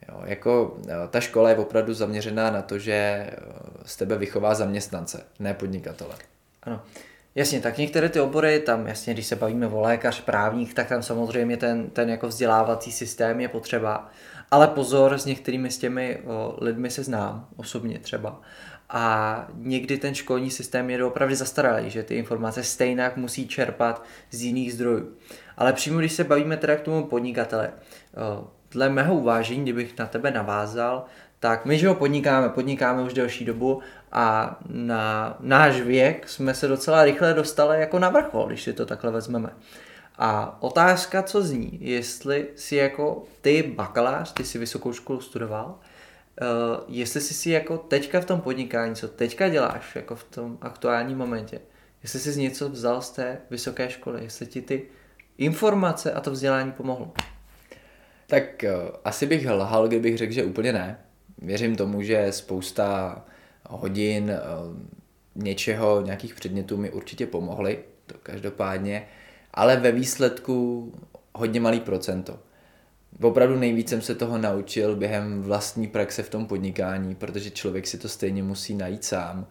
[0.10, 3.36] Jo, jako eh, ta škola je opravdu zaměřená na to, že eh,
[3.86, 6.16] z tebe vychová zaměstnance, ne podnikatele.
[6.64, 6.82] Ano.
[7.36, 11.04] Jasně, tak některé ty obory, tam jasně, když se bavíme o lékař, právních, tak tam
[11.04, 14.10] samozřejmě ten, ten jako vzdělávací systém je potřeba.
[14.52, 18.42] Ale pozor, s některými z těmi o, lidmi se znám, osobně třeba.
[18.90, 24.42] A někdy ten školní systém je opravdu zastaralý, že ty informace stejně musí čerpat z
[24.42, 25.16] jiných zdrojů.
[25.58, 27.72] Ale přímo když se bavíme teda k tomu podnikatele,
[28.72, 31.06] dle mého uvážení, kdybych na tebe navázal,
[31.40, 36.68] tak my, že ho podnikáme, podnikáme už delší dobu a na náš věk jsme se
[36.68, 39.50] docela rychle dostali jako na vrchol, když si to takhle vezmeme.
[40.18, 46.48] A otázka, co zní, jestli si jako ty bakalář, ty si vysokou školu studoval, uh,
[46.88, 51.18] jestli jsi si jako teďka v tom podnikání, co teďka děláš, jako v tom aktuálním
[51.18, 51.60] momentě,
[52.04, 54.84] jestli jsi něco vzal z té vysoké školy, jestli ti ty
[55.38, 57.12] informace a to vzdělání pomohlo.
[58.28, 61.00] Tak uh, asi bych lhal, kdybych řekl, že úplně ne.
[61.38, 63.16] Věřím tomu, že spousta
[63.70, 64.40] hodin, eh,
[65.36, 69.08] něčeho, nějakých předmětů mi určitě pomohly, to každopádně,
[69.54, 70.92] ale ve výsledku
[71.34, 72.40] hodně malý procento.
[73.22, 77.98] Opravdu nejvíc jsem se toho naučil během vlastní praxe v tom podnikání, protože člověk si
[77.98, 79.48] to stejně musí najít sám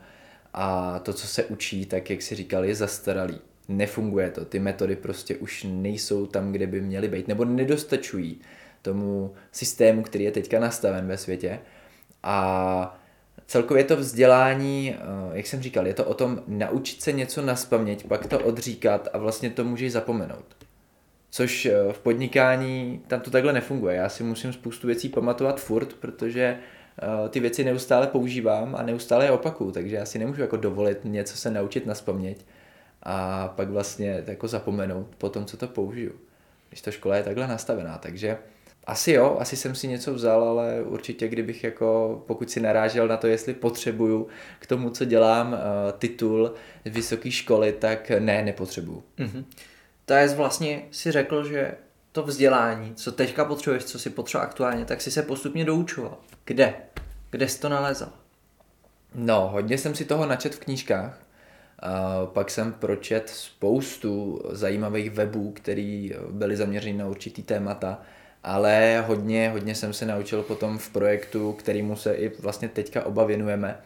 [0.55, 3.40] a to, co se učí, tak jak si říkal, je zastaralý.
[3.68, 8.40] Nefunguje to, ty metody prostě už nejsou tam, kde by měly být, nebo nedostačují
[8.83, 11.61] tomu systému, který je teďka nastaven ve světě.
[12.23, 13.00] A
[13.46, 14.98] celkově to vzdělání, eh,
[15.33, 17.55] jak jsem říkal, je to o tom naučit se něco na
[18.09, 20.44] pak to odříkat a vlastně to můžeš zapomenout.
[21.31, 23.96] Což eh, v podnikání tam to takhle nefunguje.
[23.96, 26.59] Já si musím spoustu věcí pamatovat furt, protože
[27.03, 30.98] eh, ty věci neustále používám a neustále je opakuju, takže já si nemůžu jako dovolit
[31.05, 32.44] něco se naučit na spaměť
[33.03, 36.12] a pak vlastně jako zapomenout po tom, co to použiju.
[36.68, 38.38] Když ta škola je takhle nastavená, takže
[38.90, 43.16] asi jo, asi jsem si něco vzal, ale určitě kdybych jako, pokud si narážel na
[43.16, 49.03] to, jestli potřebuju k tomu, co dělám, eh, titul z vysoké školy, tak ne, nepotřebuju.
[49.18, 49.44] Mm-hmm.
[50.05, 51.74] To je vlastně si řekl, že
[52.12, 56.18] to vzdělání, co teďka potřebuješ, co si potřeba aktuálně, tak si se postupně doučoval.
[56.44, 56.74] Kde?
[57.31, 58.12] Kde jsi to nalezal?
[59.14, 61.22] No, hodně jsem si toho načet v knížkách.
[61.79, 68.03] A pak jsem pročet spoustu zajímavých webů, které byly zaměřeny na určitý témata,
[68.42, 73.24] ale hodně, hodně jsem se naučil potom v projektu, kterýmu se i vlastně teďka oba
[73.24, 73.79] věnujeme,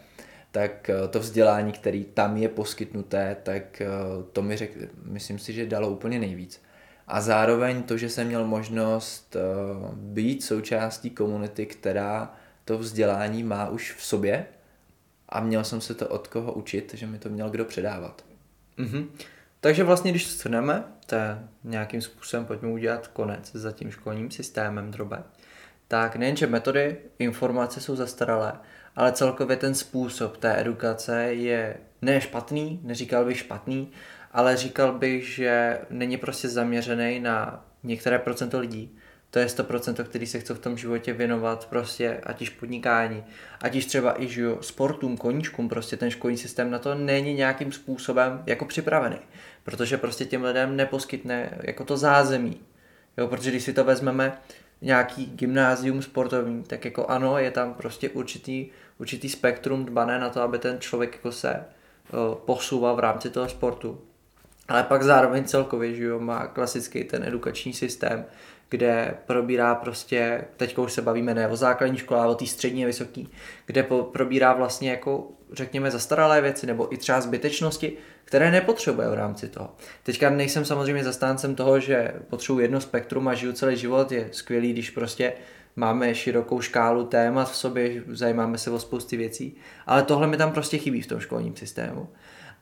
[0.51, 3.87] tak eh, to vzdělání, který tam je poskytnuté, tak eh,
[4.33, 4.71] to mi řek,
[5.03, 6.61] myslím si, že dalo úplně nejvíc.
[7.07, 9.39] A zároveň to, že jsem měl možnost eh,
[9.93, 12.33] být součástí komunity, která
[12.65, 14.45] to vzdělání má už v sobě
[15.29, 18.25] a měl jsem se to od koho učit, že mi to měl kdo předávat.
[18.77, 19.07] Mm-hmm.
[19.65, 24.91] Takže vlastně, když shrneme, to je nějakým způsobem pojďme udělat konec za tím školním systémem
[24.91, 25.23] drobe,
[25.87, 28.53] tak nejenže metody, informace jsou zastaralé,
[28.95, 33.91] ale celkově ten způsob té edukace je ne špatný, neříkal bych špatný,
[34.31, 38.97] ale říkal bych, že není prostě zaměřený na některé procento lidí.
[39.35, 43.23] To je 100%, který se chce v tom životě věnovat prostě, ať již podnikání,
[43.61, 47.71] ať již třeba i žijo, sportům, koníčkům, prostě ten školní systém na to není nějakým
[47.71, 49.17] způsobem jako připravený,
[49.63, 52.61] protože prostě těm lidem neposkytne jako to zázemí.
[53.17, 54.37] Jo, protože když si to vezmeme,
[54.81, 58.67] nějaký gymnázium sportovní, tak jako ano, je tam prostě určitý,
[58.99, 61.65] určitý spektrum dbané na to, aby ten člověk jako se
[62.13, 64.01] o, posouval v rámci toho sportu.
[64.67, 68.25] Ale pak zároveň celkově, že jo, má klasický ten edukační systém,
[68.69, 72.83] kde probírá prostě, teď už se bavíme ne o základní škole, ale o té střední
[72.83, 73.29] a vysoký,
[73.65, 77.93] kde po, probírá vlastně jako, řekněme, zastaralé věci nebo i třeba zbytečnosti,
[78.25, 79.75] které nepotřebuje v rámci toho.
[80.03, 84.73] Teďka nejsem samozřejmě zastáncem toho, že potřebuji jedno spektrum a žiju celý život, je skvělý,
[84.73, 85.33] když prostě
[85.75, 90.51] máme širokou škálu témat v sobě, zajímáme se o spousty věcí, ale tohle mi tam
[90.51, 92.07] prostě chybí v tom školním systému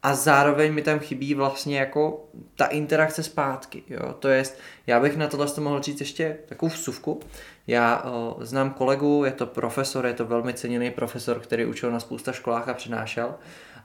[0.03, 5.17] a zároveň mi tam chybí vlastně jako ta interakce zpátky, jo, to jest, já bych
[5.17, 7.19] na tohle mohl říct ještě takovou vsuvku,
[7.67, 11.99] já o, znám kolegu, je to profesor, je to velmi ceněný profesor, který učil na
[11.99, 13.35] spousta školách a přinášel.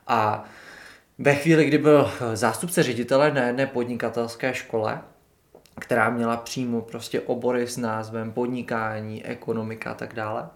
[0.07, 0.45] A
[1.19, 5.01] ve chvíli, kdy byl zástupce ředitele na jedné podnikatelské škole,
[5.81, 10.49] která měla přímo prostě obory s názvem podnikání, ekonomika a tak dále,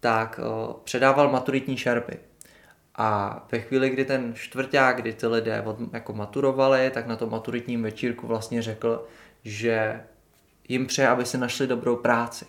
[0.00, 2.27] tak o, předával maturitní šerpy.
[3.00, 7.30] A ve chvíli, kdy ten čtvrták, kdy ty lidé od, jako maturovali, tak na tom
[7.30, 9.06] maturitním večírku vlastně řekl,
[9.44, 10.04] že
[10.68, 12.46] jim přeje, aby si našli dobrou práci.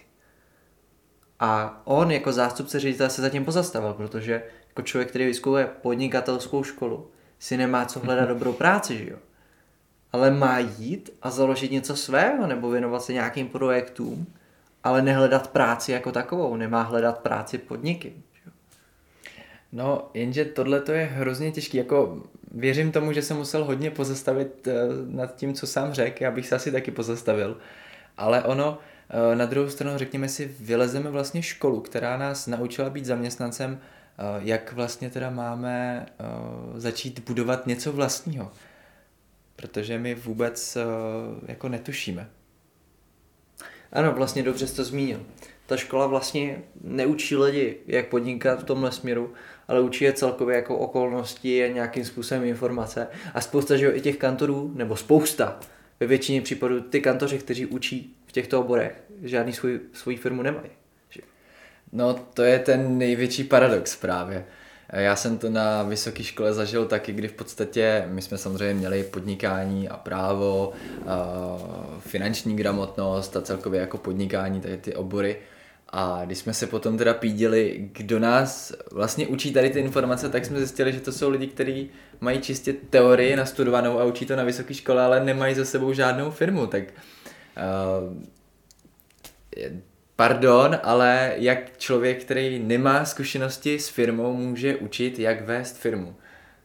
[1.40, 7.12] A on jako zástupce ředitele se zatím pozastavil, protože jako člověk, který vyskouše podnikatelskou školu,
[7.40, 9.18] si nemá co hledat dobrou práci, že jo?
[10.12, 14.26] Ale má jít a založit něco svého nebo věnovat se nějakým projektům,
[14.84, 18.14] ale nehledat práci jako takovou, nemá hledat práci podniky.
[19.72, 24.68] No, jenže tohle to je hrozně těžký, jako věřím tomu, že jsem musel hodně pozastavit
[24.68, 24.74] uh,
[25.16, 27.58] nad tím, co sám řekl, já bych se asi taky pozastavil,
[28.18, 28.78] ale ono,
[29.30, 34.46] uh, na druhou stranu, řekněme si, vylezeme vlastně školu, která nás naučila být zaměstnancem, uh,
[34.48, 36.06] jak vlastně teda máme
[36.76, 38.52] začít budovat něco vlastního,
[39.56, 40.78] protože my vůbec
[41.48, 42.30] jako netušíme.
[43.92, 45.22] Ano, vlastně dobře jsi to zmínil.
[45.66, 49.34] Ta škola vlastně neučí lidi, jak podnikat v tomhle směru,
[49.70, 53.08] ale učí je celkově jako okolnosti a nějakým způsobem informace.
[53.34, 55.60] A spousta, že jo, i těch kantorů, nebo spousta,
[56.00, 60.70] ve většině případů ty kantoři, kteří učí v těchto oborech, žádný svůj, svůj firmu nemají.
[61.92, 64.46] No to je ten největší paradox právě.
[64.94, 69.04] Já jsem to na vysoké škole zažil taky, kdy v podstatě my jsme samozřejmě měli
[69.04, 70.74] podnikání a právo,
[71.08, 71.28] a
[72.00, 75.38] finanční gramotnost a celkově jako podnikání, tady ty obory.
[75.92, 80.46] A když jsme se potom teda pídili, kdo nás vlastně učí tady ty informace, tak
[80.46, 84.44] jsme zjistili, že to jsou lidi, kteří mají čistě teorii nastudovanou a učí to na
[84.44, 86.68] vysoké škole, ale nemají za sebou žádnou firmu.
[86.68, 88.18] Tak uh,
[90.16, 96.16] pardon, ale jak člověk, který nemá zkušenosti s firmou, může učit, jak vést firmu.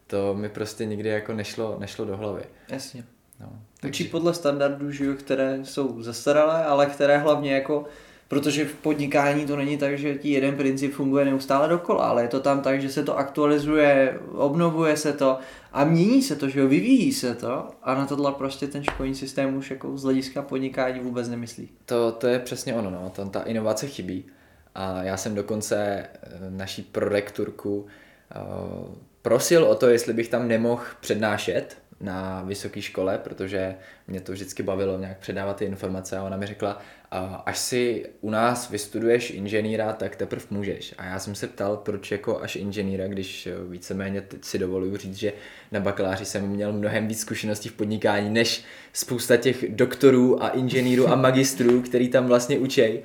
[0.06, 2.42] To mi prostě nikdy jako nešlo, nešlo do hlavy.
[2.68, 3.04] Jasně.
[3.40, 3.90] No, takže...
[3.90, 7.84] Učí podle standardů, že, které jsou zastaralé, ale které hlavně jako
[8.34, 12.28] Protože v podnikání to není tak, že ti jeden princip funguje neustále dokola, ale je
[12.28, 15.38] to tam tak, že se to aktualizuje, obnovuje se to
[15.72, 19.14] a mění se to, že jo, vyvíjí se to a na tohle prostě ten školní
[19.14, 21.68] systém už jako z hlediska podnikání vůbec nemyslí.
[21.86, 23.12] To, to je přesně ono, no.
[23.16, 24.24] Tam ta inovace chybí.
[24.74, 30.82] A já jsem dokonce eh, naší prorektorku uh, prosil o to, jestli bych tam nemohl
[31.00, 33.74] přednášet na vysoké škole, protože
[34.08, 36.82] mě to vždycky bavilo nějak předávat ty informace a ona mi řekla,
[37.46, 40.94] až si u nás vystuduješ inženýra, tak teprve můžeš.
[40.98, 45.32] A já jsem se ptal, proč jako až inženýra, když víceméně si dovoluju říct, že
[45.72, 51.08] na bakaláři jsem měl mnohem víc zkušeností v podnikání, než spousta těch doktorů a inženýrů
[51.08, 53.02] a magistrů, který tam vlastně učej.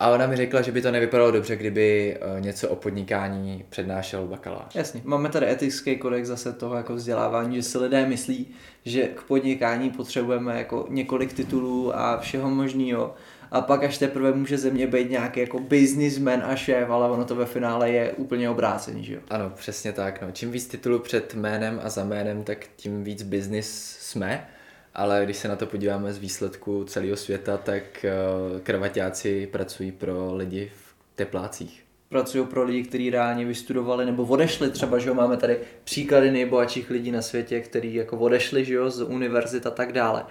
[0.00, 4.26] A ona mi řekla, že by to nevypadalo dobře, kdyby eh, něco o podnikání přednášel
[4.26, 4.74] bakalář.
[4.74, 8.46] Jasně, máme tady etický kodex zase toho jako vzdělávání, že si lidé myslí,
[8.84, 13.14] že k podnikání potřebujeme jako několik titulů a všeho možného.
[13.50, 17.36] A pak až teprve může země být nějaký jako businessman a šéf, ale ono to
[17.36, 19.20] ve finále je úplně obrácený, že jo?
[19.30, 20.22] Ano, přesně tak.
[20.22, 20.28] No.
[20.32, 24.48] Čím víc titulů před jménem a za jménem, tak tím víc business jsme
[25.00, 28.12] ale když se na to podíváme z výsledku celého světa, tak eh,
[28.62, 31.84] kravaťáci pracují pro lidi v teplácích.
[32.08, 36.90] Pracují pro lidi, kteří reálně vystudovali nebo odešli třeba, že jo, máme tady příklady nejbohatších
[36.90, 40.24] lidí na světě, kteří jako odešli, že jo, z univerzit a tak dále.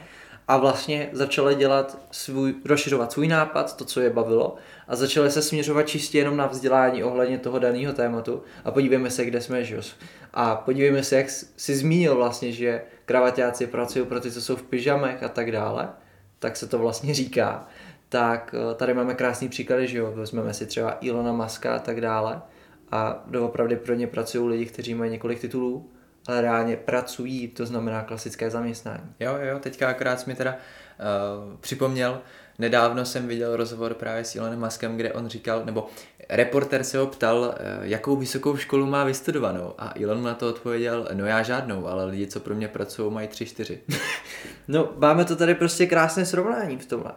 [0.48, 4.56] A vlastně začali dělat svůj, rozšiřovat svůj nápad, to, co je bavilo,
[4.88, 8.42] a začali se směřovat čistě jenom na vzdělání ohledně toho daného tématu.
[8.66, 9.82] A podívejme se, kde jsme, že jo.
[10.34, 14.64] A podívejme se, jak jsi zmínil vlastně, že kravaťáci pracují pro ty, co jsou v
[14.64, 15.90] pyžamech a tak dále,
[16.40, 17.68] tak se to vlastně říká.
[18.10, 22.02] Tak eh, tady máme krásný příklady, že jo, vezmeme si třeba Ilona Maska a tak
[22.02, 22.42] dále
[22.92, 25.92] a doopravdy pro ně pracují lidi, kteří mají několik titulů,
[26.28, 29.14] ale reálně pracují, to znamená klasické zaměstnání.
[29.20, 32.22] Jo, jo, teďka akorát mi teda uh, připomněl,
[32.60, 35.88] nedávno jsem viděl rozhovor právě s Elonem Muskem, kde on říkal, nebo
[36.30, 41.08] reporter se ho ptal, eh, jakou vysokou školu má vystudovanou a Elon na to odpověděl,
[41.14, 43.80] no já žádnou, ale lidi, co pro mě pracují, mají tři, čtyři.
[44.68, 47.12] no, máme to tady prostě krásné srovnání v tomhle.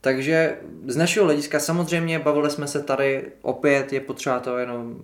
[0.00, 4.96] Takže z našeho hlediska samozřejmě bavili jsme se tady, opět je potřeba to jenom,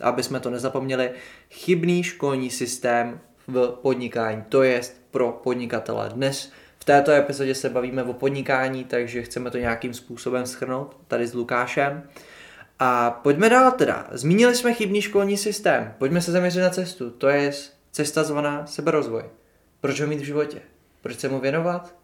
[0.00, 1.10] aby jsme to nezapomněli,
[1.50, 4.80] chybný školní systém v podnikání, to je
[5.10, 6.10] pro podnikatele.
[6.14, 6.52] Dnes
[6.82, 11.34] v této epizodě se bavíme o podnikání, takže chceme to nějakým způsobem schrnout tady s
[11.34, 12.02] Lukášem.
[12.78, 14.08] A pojďme dál teda.
[14.12, 15.94] Zmínili jsme chybný školní systém.
[15.98, 17.10] Pojďme se zaměřit na cestu.
[17.10, 17.52] To je
[17.92, 19.22] cesta zvaná seberozvoj.
[19.80, 20.60] Proč ho mít v životě?
[21.02, 21.94] Proč se mu věnovat?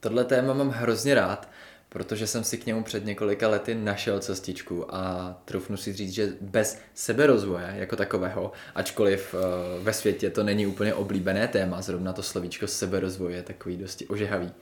[0.00, 1.48] Tohle téma mám hrozně rád,
[1.92, 6.32] protože jsem si k němu před několika lety našel cestičku a trufnu si říct, že
[6.40, 12.22] bez seberozvoje jako takového, ačkoliv uh, ve světě to není úplně oblíbené téma, zrovna to
[12.22, 14.52] slovíčko seberozvoje je takový dosti ožehavý.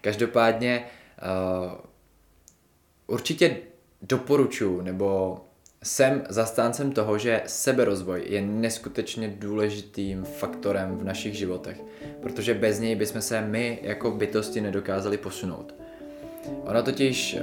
[0.00, 1.72] Každopádně uh,
[3.06, 3.56] určitě
[4.02, 5.40] doporučuji, nebo
[5.82, 11.80] jsem zastáncem toho, že seberozvoj je neskutečně důležitým faktorem v našich životech,
[12.22, 15.83] protože bez něj bychom se my jako bytosti nedokázali posunout.
[16.64, 17.36] Ono totiž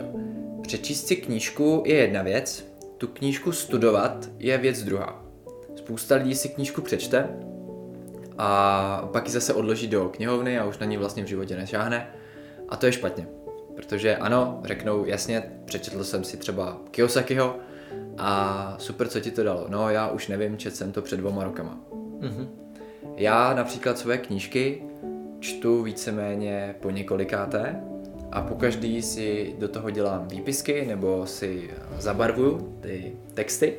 [0.62, 5.26] přečíst si knížku je jedna věc, tu knížku studovat je věc druhá.
[5.76, 7.30] Spousta lidí si knížku přečte
[8.38, 12.08] a pak ji zase odloží do knihovny a už na ní vlastně v životě nešáhne
[12.70, 13.28] a to je špatně.
[13.76, 17.56] Protože ano, řeknou jasně, přečetl jsem si třeba Kiyosakiho
[18.18, 19.66] a super, co ti to dalo.
[19.70, 21.80] No já už nevím, čet jsem to před dvoma rokama.
[22.20, 22.48] Mm-hmm.
[23.16, 24.84] Já například své knížky
[25.40, 27.84] čtu víceméně po několikáté
[28.32, 33.74] a po každý si do toho dělám výpisky nebo si zabarvuju ty texty.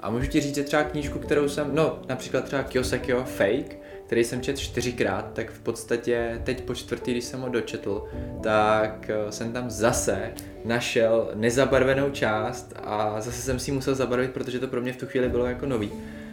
[0.00, 4.24] A můžu ti říct, že třeba knížku, kterou jsem, no například třeba Kiyosakiho Fake, který
[4.24, 8.04] jsem četl čtyřikrát, tak v podstatě teď po čtvrtý, když jsem ho dočetl,
[8.42, 10.32] tak eh, jsem tam zase
[10.64, 15.06] našel nezabarvenou část a zase jsem si musel zabarvit, protože to pro mě v tu
[15.06, 15.92] chvíli bylo jako nový.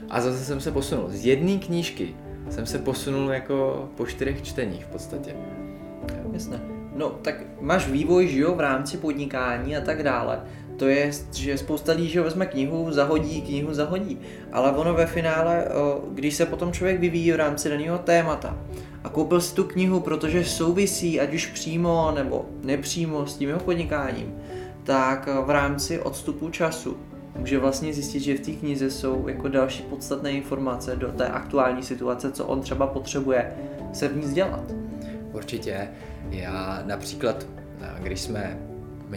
[0.09, 1.09] A zase jsem se posunul.
[1.09, 2.15] Z jedné knížky
[2.49, 5.35] jsem se posunul jako po čtyřech čteních v podstatě.
[6.33, 6.82] Jasné.
[6.95, 10.41] No, tak máš vývoj, že jo, v rámci podnikání a tak dále.
[10.77, 14.19] To je, že spousta lidí, že vezme knihu, zahodí, knihu zahodí.
[14.51, 15.65] Ale ono ve finále,
[16.13, 18.57] když se potom člověk vyvíjí v rámci daného témata
[19.03, 23.59] a koupil si tu knihu, protože souvisí, ať už přímo nebo nepřímo s tím jeho
[23.61, 24.35] podnikáním,
[24.83, 26.97] tak v rámci odstupu času
[27.37, 31.83] může vlastně zjistit, že v té knize jsou jako další podstatné informace do té aktuální
[31.83, 33.53] situace, co on třeba potřebuje
[33.93, 34.63] se v ní vzdělat.
[35.33, 35.87] Určitě.
[36.29, 37.47] Já například,
[37.99, 38.59] když jsme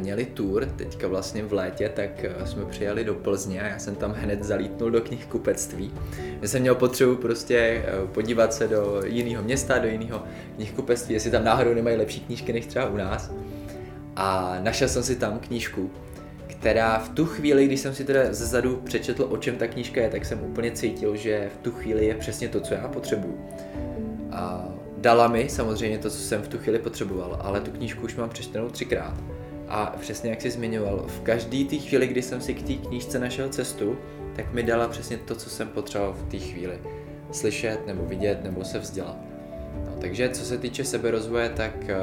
[0.00, 3.94] měli tour teďka vlastně v létě, tak eh, jsme přijeli do Plzně a já jsem
[3.94, 5.92] tam hned zalítnul do knihkupectví.
[6.42, 10.22] Já jsem měl potřebu prostě eh, podívat se do jiného města, do jiného
[10.57, 13.30] knihkupectví, jestli tam náhodou nemají lepší knížky než třeba u nás.
[14.16, 15.90] a našel jsem si tam knížku,
[16.46, 20.11] která v tu chvíli, když jsem si teda zezadu přečetl, o čem ta knížka je,
[20.11, 23.38] tak jsem úplně cítil, že v tu chvíli je přesně to, co já potřebuju.
[24.32, 24.68] A
[25.07, 28.28] dala mi samozřejmě to, co jsem v tu chvíli potřeboval, ale tu knížku už mám
[28.28, 29.14] přečtenou třikrát.
[29.68, 33.18] A přesně jak jsi zmiňoval, v každý té chvíli, kdy jsem si k té knížce
[33.18, 33.98] našel cestu,
[34.36, 36.78] tak mi dala přesně to, co jsem potřeboval v té chvíli.
[37.32, 39.16] Slyšet, nebo vidět, nebo se vzdělat.
[39.86, 42.02] No, takže co se týče seberozvoje, tak eh,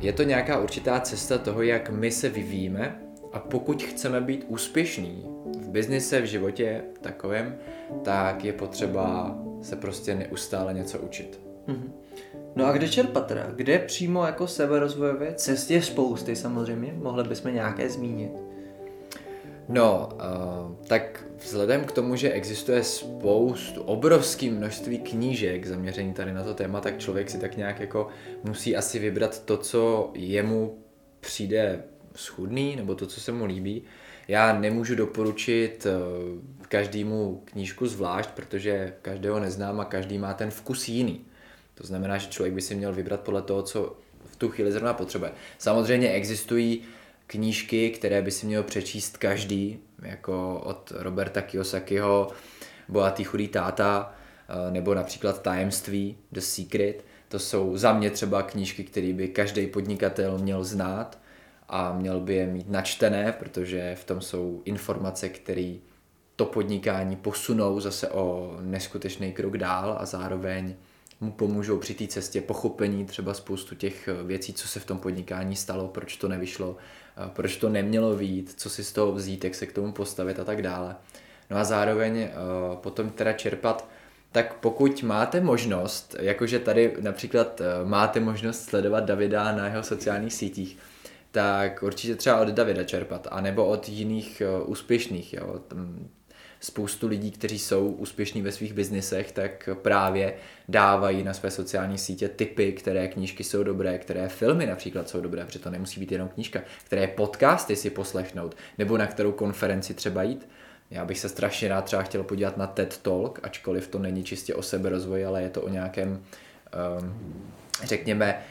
[0.00, 3.00] je to nějaká určitá cesta toho, jak my se vyvíjíme
[3.32, 5.24] a pokud chceme být úspěšní
[5.60, 7.58] v biznise, v životě takovém,
[8.04, 11.45] tak je potřeba se prostě neustále něco učit.
[11.68, 11.90] Mm-hmm.
[12.56, 13.50] No a kde čerpat teda?
[13.56, 18.32] Kde přímo jako seberozvojové cesty je spousty samozřejmě, mohli bychom nějaké zmínit.
[19.68, 26.44] No, uh, tak vzhledem k tomu, že existuje spoustu, obrovský množství knížek zaměření tady na
[26.44, 28.08] to téma, tak člověk si tak nějak jako
[28.44, 30.78] musí asi vybrat to, co jemu
[31.20, 31.82] přijde
[32.14, 33.82] schudný, nebo to, co se mu líbí.
[34.28, 40.88] Já nemůžu doporučit uh, každému knížku zvlášť, protože každého neznám a každý má ten vkus
[40.88, 41.24] jiný.
[41.76, 44.94] To znamená, že člověk by si měl vybrat podle toho, co v tu chvíli zrovna
[44.94, 45.32] potřebuje.
[45.58, 46.82] Samozřejmě existují
[47.26, 52.28] knížky, které by si měl přečíst každý, jako od Roberta Kiyosakiho,
[52.88, 54.14] Bohatý chudý táta,
[54.48, 57.04] eh, nebo například Tajemství, The Secret.
[57.28, 61.18] To jsou za mě třeba knížky, které by každý podnikatel měl znát
[61.68, 65.74] a měl by je mít načtené, protože v tom jsou informace, které
[66.36, 70.74] to podnikání posunou zase o neskutečný krok dál a zároveň
[71.20, 75.56] mu pomůžou při té cestě pochopení třeba spoustu těch věcí, co se v tom podnikání
[75.56, 76.76] stalo, proč to nevyšlo,
[77.28, 80.44] proč to nemělo vít, co si z toho vzít, jak se k tomu postavit a
[80.44, 80.96] tak dále.
[81.50, 82.32] No a zároveň eh,
[82.74, 83.88] potom teda čerpat
[84.32, 90.34] tak pokud máte možnost, jakože tady například eh, máte možnost sledovat Davida na jeho sociálních
[90.34, 90.78] sítích,
[91.30, 95.32] tak určitě třeba od Davida čerpat, anebo od jiných eh, úspěšných.
[95.32, 95.60] Jo.
[96.66, 100.34] Spoustu lidí, kteří jsou úspěšní ve svých biznisech, tak právě
[100.68, 105.44] dávají na své sociální sítě typy, které knížky jsou dobré, které filmy například jsou dobré,
[105.44, 110.22] protože to nemusí být jenom knížka, které podcasty si poslechnout, nebo na kterou konferenci třeba
[110.22, 110.48] jít.
[110.90, 114.54] Já bych se strašně rád třeba chtěl podívat na TED Talk, ačkoliv to není čistě
[114.54, 116.22] o seberozvoji, ale je to o nějakém,
[117.00, 117.14] um,
[117.84, 118.42] řekněme,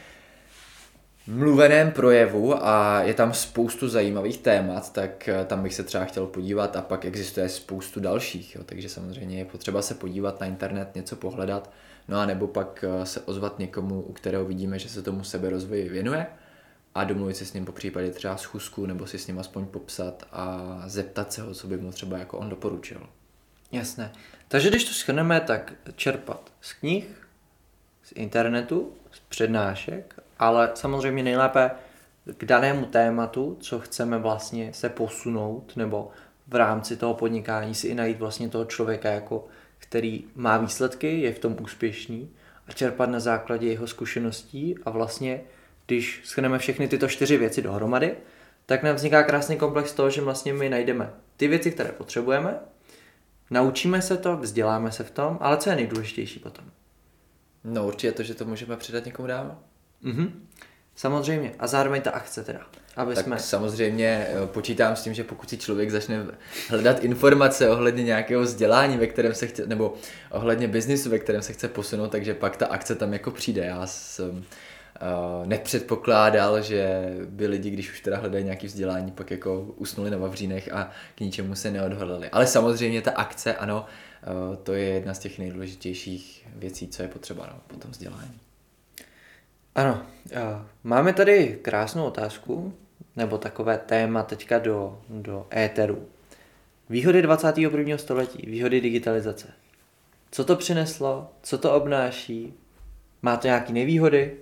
[1.28, 6.26] mluveném projevu a je tam spoustu zajímavých témat, tak eh, tam bych se třeba chtěl
[6.26, 10.96] podívat a pak existuje spoustu dalších, jo, takže samozřejmě je potřeba se podívat na internet,
[10.96, 11.72] něco pohledat,
[12.08, 15.90] no a nebo pak eh, se ozvat někomu, u kterého vidíme, že se tomu seberozvoji
[15.90, 16.26] věnuje
[16.96, 20.28] a domluvit se s ním po případě třeba schůzku nebo si s ním aspoň popsat
[20.32, 23.02] a zeptat se ho, co by mu třeba jako on doporučil.
[23.72, 24.12] Jasné.
[24.48, 27.28] Takže když to schrneme, tak čerpat z knih,
[28.04, 31.72] z internetu, z přednášek ale samozřejmě nejlépe
[32.38, 36.12] k danému tématu, co chceme vlastně se posunout, nebo
[36.48, 41.34] v rámci toho podnikání si i najít vlastně toho člověka, jako, který má výsledky, je
[41.34, 42.30] v tom úspěšný
[42.68, 45.42] a čerpat na základě jeho zkušeností a vlastně,
[45.86, 48.16] když schrneme všechny tyto čtyři věci dohromady,
[48.66, 52.60] tak nám vzniká krásný komplex toho, že vlastně my najdeme ty věci, které potřebujeme,
[53.50, 56.66] naučíme se to, vzděláme se v tom, ale co je nejdůležitější potom?
[57.64, 59.58] No určitě to, že to můžeme předat někomu dál.
[60.04, 60.32] Mm-hmm.
[60.96, 61.52] Samozřejmě.
[61.60, 62.60] A zároveň ta akce teda.
[62.96, 63.40] Aby tak jsme...
[63.40, 66.26] samozřejmě eh, počítám s tím, že pokud si člověk začne
[66.70, 69.94] hledat informace ohledně nějakého vzdělání, ve kterém se chce, nebo
[70.32, 73.66] ohledně biznisu, ve kterém se chce posunout, takže pak ta akce tam jako přijde.
[73.66, 79.62] Já jsem uh, nepředpokládal, že by lidi, když už teda hledají nějaké vzdělání, pak jako
[79.62, 82.30] usnuli na Vavřínech a k ničemu se neodhodlali.
[82.30, 83.86] Ale samozřejmě ta akce, ano,
[84.50, 88.45] uh, to je jedna z těch nejdůležitějších věcí, co je potřeba no, po tom vzdělání.
[89.76, 90.06] Ano,
[90.84, 92.74] máme tady krásnou otázku,
[93.16, 96.08] nebo takové téma teďka do, do éteru.
[96.90, 97.98] Výhody 21.
[97.98, 99.48] století, výhody digitalizace.
[100.32, 102.54] Co to přineslo, co to obnáší,
[103.22, 104.38] má to nějaké nevýhody?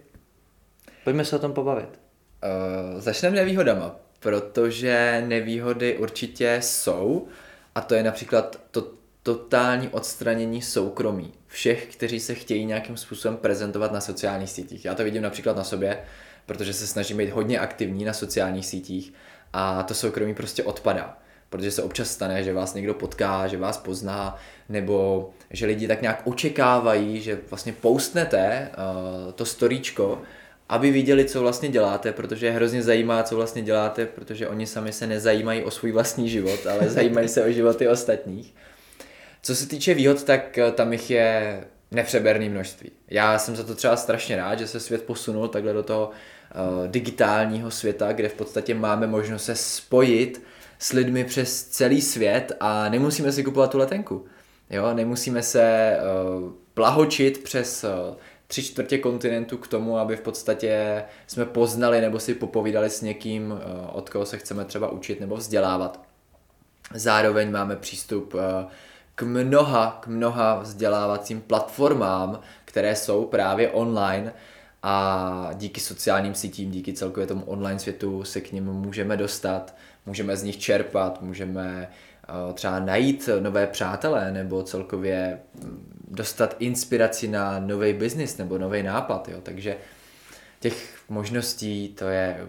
[1.03, 1.89] Pojďme se o tom pobavit.
[1.89, 7.27] Uh, začneme nevýhodama, protože nevýhody určitě jsou
[7.75, 8.91] a to je například to
[9.23, 14.85] totální odstranění soukromí všech, kteří se chtějí nějakým způsobem prezentovat na sociálních sítích.
[14.85, 15.97] Já to vidím například na sobě,
[16.45, 19.13] protože se snažím být hodně aktivní na sociálních sítích
[19.53, 21.17] a to soukromí prostě odpadá.
[21.49, 24.37] Protože se občas stane, že vás někdo potká, že vás pozná,
[24.69, 30.21] nebo že lidi tak nějak očekávají, že vlastně postnete uh, to storíčko,
[30.69, 34.93] aby viděli, co vlastně děláte, protože je hrozně zajímá, co vlastně děláte, protože oni sami
[34.93, 38.53] se nezajímají o svůj vlastní život, ale zajímají se o životy ostatních.
[39.43, 42.91] Co se týče výhod, tak eh, tam jich je nepřeberný množství.
[43.09, 46.11] Já jsem za to třeba strašně rád, že se svět posunul takhle do toho
[46.87, 50.43] digitálního světa, kde v podstatě máme možnost se spojit
[50.79, 54.25] s lidmi přes celý svět a nemusíme si kupovat tu letenku.
[54.69, 55.97] Jo, nemusíme se
[56.43, 58.15] uh, plahočit přes uh,
[58.47, 63.51] tři čtvrtě kontinentu k tomu, aby v podstatě jsme poznali nebo si popovídali s někým,
[63.51, 63.59] uh,
[63.91, 66.01] od koho se chceme třeba učit nebo vzdělávat.
[66.93, 68.41] Zároveň máme přístup uh,
[69.15, 74.33] k mnoha, k mnoha vzdělávacím platformám, které jsou právě online
[74.83, 80.37] a díky sociálním sítím, díky celkově tomu online světu se k ním můžeme dostat, můžeme
[80.37, 81.89] z nich čerpat, můžeme
[82.47, 88.83] uh, třeba najít nové přátelé nebo celkově mm, dostat inspiraci na nový biznis nebo nový
[88.83, 89.37] nápad, jo.
[89.43, 89.77] takže
[90.63, 92.47] těch možností to je,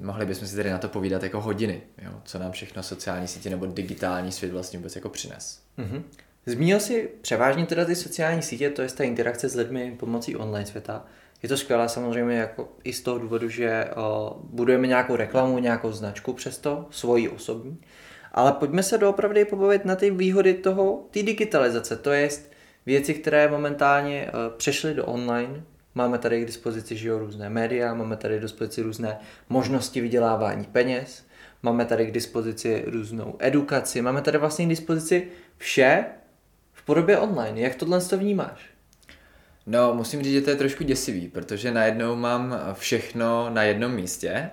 [0.00, 2.12] mohli bychom si tady na to povídat jako hodiny, jo?
[2.24, 5.60] co nám všechno sociální sítě nebo digitální svět vlastně vůbec jako přines.
[5.78, 6.02] Mm-hmm.
[6.46, 10.66] Zmínil si převážně teda ty sociální sítě, to je ta interakce s lidmi pomocí online
[10.66, 11.04] světa.
[11.42, 15.92] Je to skvělé samozřejmě jako i z toho důvodu, že o, budujeme nějakou reklamu, nějakou
[15.92, 17.78] značku přesto, svoji osobní.
[18.32, 22.28] Ale pojďme se doopravdy pobavit na ty výhody toho, té digitalizace, to je
[22.86, 25.62] věci, které momentálně o, přešly do online,
[25.94, 29.18] Máme tady k dispozici že jo, různé média, máme tady k dispozici různé
[29.48, 31.24] možnosti vydělávání peněz,
[31.62, 35.28] máme tady k dispozici různou edukaci, máme tady vlastně k dispozici
[35.58, 36.04] vše
[36.72, 37.60] v podobě online.
[37.60, 38.72] Jak tohle to vnímáš?
[39.66, 44.50] No, musím říct, že to je trošku děsivý, protože najednou mám všechno na jednom místě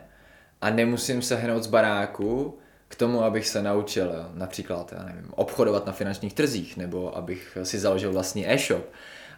[0.62, 5.86] a nemusím se hnout z baráku k tomu, abych se naučil například, já nevím, obchodovat
[5.86, 8.86] na finančních trzích, nebo abych si založil vlastní e-shop,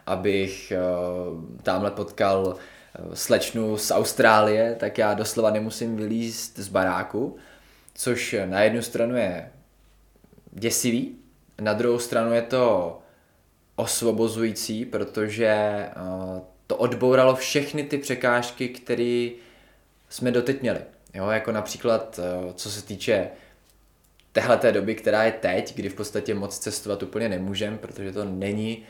[0.05, 7.35] abych uh, tamhle potkal uh, slečnu z Austrálie, tak já doslova nemusím vylízt z baráku,
[7.93, 9.51] což na jednu stranu je
[10.51, 11.15] děsivý,
[11.61, 12.97] na druhou stranu je to
[13.75, 19.29] osvobozující, protože uh, to odbouralo všechny ty překážky, které
[20.09, 20.79] jsme doteď měli.
[21.13, 23.29] Jo, jako například, uh, co se týče
[24.31, 28.83] téhleté doby, která je teď, kdy v podstatě moc cestovat úplně nemůžeme, protože to není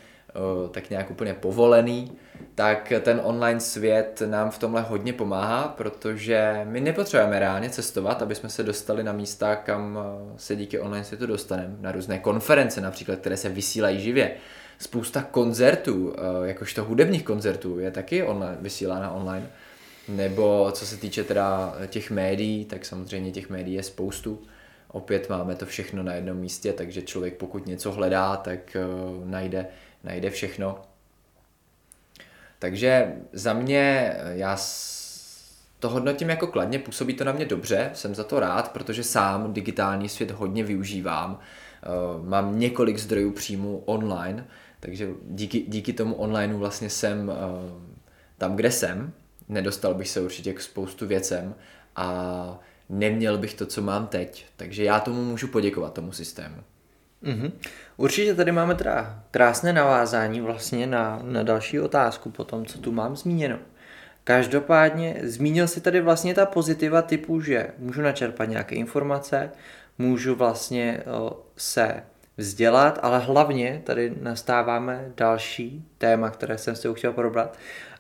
[0.72, 2.12] tak nějak úplně povolený,
[2.56, 8.36] tak ten online svět nám v tomhle hodně pomáhá, protože my nepotřebujeme reálně cestovat, aby
[8.36, 10.00] jsme se dostali na místa, kam
[10.38, 14.32] se díky online světu dostaneme, na různé konference například, které se vysílají živě.
[14.80, 19.48] Spousta koncertů, jakožto hudebních koncertů, je taky online, vysílána online.
[20.08, 24.42] Nebo co se týče teda těch médií, tak samozřejmě těch médií je spoustu.
[24.88, 28.78] Opět máme to všechno na jednom místě, takže člověk pokud něco hledá, tak
[29.24, 29.66] najde
[30.04, 30.82] najde všechno.
[32.60, 34.58] Takže za mě, já
[35.80, 39.54] to hodnotím jako kladně, působí to na mě dobře, jsem za to rád, protože sám
[39.54, 41.40] digitální svět hodně využívám.
[41.84, 41.88] Eh,
[42.24, 44.48] mám několik zdrojů příjmu online,
[44.80, 47.36] takže díky, díky tomu onlineu vlastně jsem eh,
[48.38, 49.14] tam, kde jsem.
[49.50, 51.56] Nedostal bych se určitě k spoustu věcem
[51.96, 54.46] a neměl bych to, co mám teď.
[54.58, 56.58] Takže já tomu můžu poděkovat, tomu systému.
[57.24, 57.52] Mm-hmm.
[58.02, 62.92] Určitě tady máme teda krásné navázání vlastně na, na další otázku po tom, co tu
[62.92, 63.58] mám zmíněno.
[64.24, 69.52] Každopádně zmínil si tady vlastně ta pozitiva typu, že můžu načerpat nějaké informace,
[69.98, 71.04] můžu vlastně
[71.58, 72.04] se
[72.38, 77.58] vzdělat, ale hlavně tady nastáváme další téma, které jsem si chtěl probrat,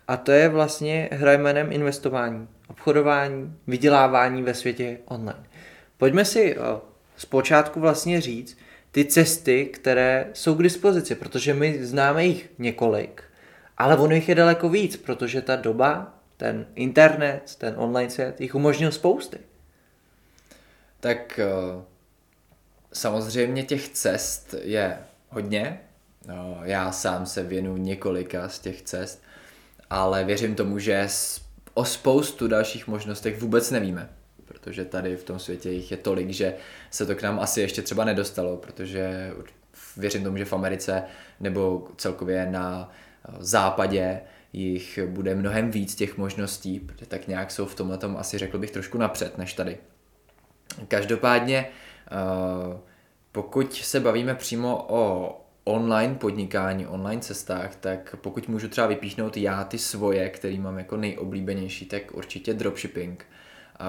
[0.07, 5.43] a to je vlastně hra jménem investování, obchodování, vydělávání ve světě online.
[5.97, 6.57] Pojďme si
[7.17, 8.57] zpočátku vlastně říct,
[8.91, 13.23] ty cesty, které jsou k dispozici, protože my známe jich několik,
[13.77, 18.55] ale ono jich je daleko víc, protože ta doba, ten internet, ten online svět jich
[18.55, 19.37] umožnil spousty.
[20.99, 21.83] Tak eh,
[22.93, 24.97] samozřejmě těch cest je
[25.29, 25.81] hodně.
[26.27, 29.23] No, já sám se věnu několika z těch cest,
[29.89, 31.07] ale věřím tomu, že
[31.73, 34.09] o spoustu dalších možnostech vůbec nevíme
[34.61, 36.53] protože tady v tom světě jich je tolik, že
[36.91, 39.33] se to k nám asi ještě třeba nedostalo, protože
[39.97, 41.03] věřím tomu, že v Americe
[41.39, 42.91] nebo celkově na
[43.29, 44.21] eh, západě
[44.53, 48.57] jich bude mnohem víc těch možností, protože tak nějak jsou v tomhle tom asi řekl
[48.57, 49.77] bych trošku napřed než tady.
[50.87, 52.77] Každopádně, eh,
[53.31, 59.63] pokud se bavíme přímo o online podnikání, online cestách, tak pokud můžu třeba vypíchnout já
[59.63, 63.25] ty svoje, který mám jako nejoblíbenější, tak určitě dropshipping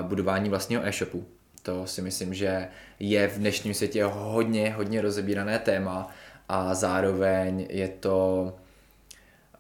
[0.03, 1.25] budování vlastního e-shopu.
[1.63, 2.69] To si myslím, že
[3.01, 6.09] je v dnešním světě hodně, hodně rozebírané téma
[6.49, 8.45] a zároveň je to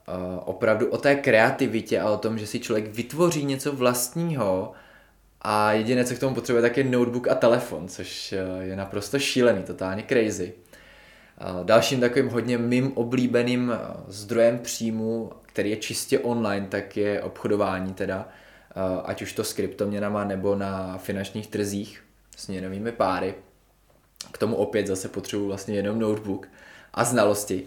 [0.08, 0.14] uh,
[0.44, 4.72] opravdu o té kreativitě a o tom, že si člověk vytvoří něco vlastního
[5.42, 9.18] a jediné, co k tomu potřebuje, tak je notebook a telefon, což uh, je naprosto
[9.18, 10.52] šílený, totálně crazy.
[11.62, 13.72] Dalším takovým hodně mým oblíbeným
[14.08, 18.28] zdrojem příjmu, který je čistě online, tak je obchodování teda
[19.04, 22.04] ať už to s kryptoměnama nebo na finančních trzích
[22.36, 23.34] s měnovými páry.
[24.32, 26.48] K tomu opět zase potřebuji vlastně jenom notebook
[26.94, 27.66] a znalosti.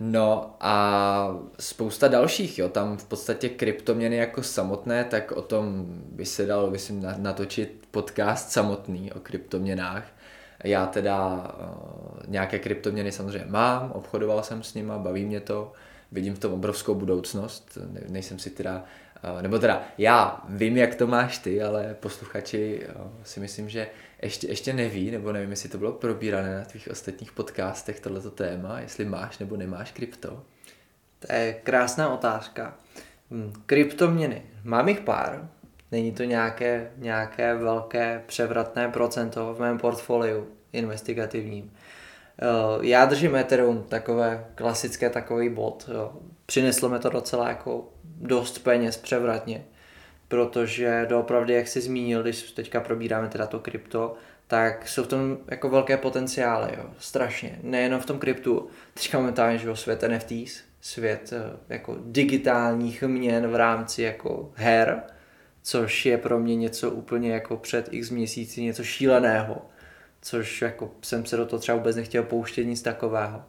[0.00, 6.26] No a spousta dalších, jo, tam v podstatě kryptoměny jako samotné, tak o tom by
[6.26, 10.04] se dal, myslím, natočit podcast samotný o kryptoměnách.
[10.64, 15.72] Já teda uh, nějaké kryptoměny samozřejmě mám, obchodoval jsem s nima, baví mě to,
[16.12, 18.84] vidím v tom obrovskou budoucnost, ne, nejsem si teda,
[19.40, 23.88] nebo teda já vím, jak to máš ty, ale posluchači uh, si myslím, že
[24.22, 28.80] ještě, ještě neví, nebo nevím, jestli to bylo probírané na tvých ostatních podcastech, tohleto téma,
[28.80, 30.42] jestli máš nebo nemáš krypto.
[31.18, 32.74] To je krásná otázka.
[33.30, 34.42] Hm, kryptoměny.
[34.64, 35.48] Mám jich pár.
[35.92, 41.72] Není to nějaké, nějaké velké převratné procento v mém portfoliu investigativním.
[42.38, 45.90] Eh, já držím Ethereum, takové klasické takový bod.
[46.46, 47.88] Přineslo mi to docela jako
[48.22, 49.64] dost peněz převratně
[50.32, 54.14] protože doopravdy, jak jsi zmínil, když teďka probíráme teda to krypto,
[54.46, 57.58] tak jsou v tom jako velké potenciály, jo, strašně.
[57.62, 63.46] Nejenom v tom kryptu, teďka momentálně, že jo, svět NFTs, svět eh, jako digitálních měn
[63.46, 65.02] v rámci jako her,
[65.62, 69.66] což je pro mě něco úplně jako před x měsíci něco šíleného,
[70.22, 73.42] což jako jsem se do toho třeba vůbec nechtěl pouštět nic takového.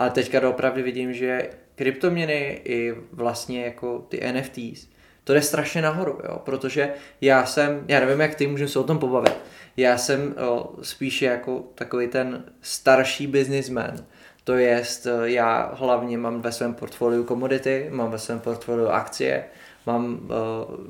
[0.00, 4.88] Ale teďka opravdu vidím, že kryptoměny i vlastně jako ty NFTs
[5.24, 8.84] to jde strašně nahoru, jo, protože já jsem, já nevím jak ty, můžeme se o
[8.84, 9.36] tom pobavit,
[9.76, 14.04] já jsem o, spíše jako takový ten starší businessman,
[14.44, 19.44] to jest, já hlavně mám ve svém portfoliu komodity, mám ve svém portfoliu akcie,
[19.86, 20.28] mám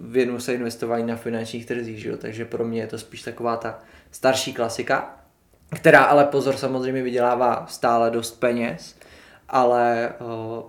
[0.01, 2.17] věnu se investování na finančních trzích, že jo?
[2.17, 3.79] takže pro mě je to spíš taková ta
[4.11, 5.20] starší klasika,
[5.75, 8.97] která ale pozor samozřejmě vydělává stále dost peněz,
[9.49, 10.13] ale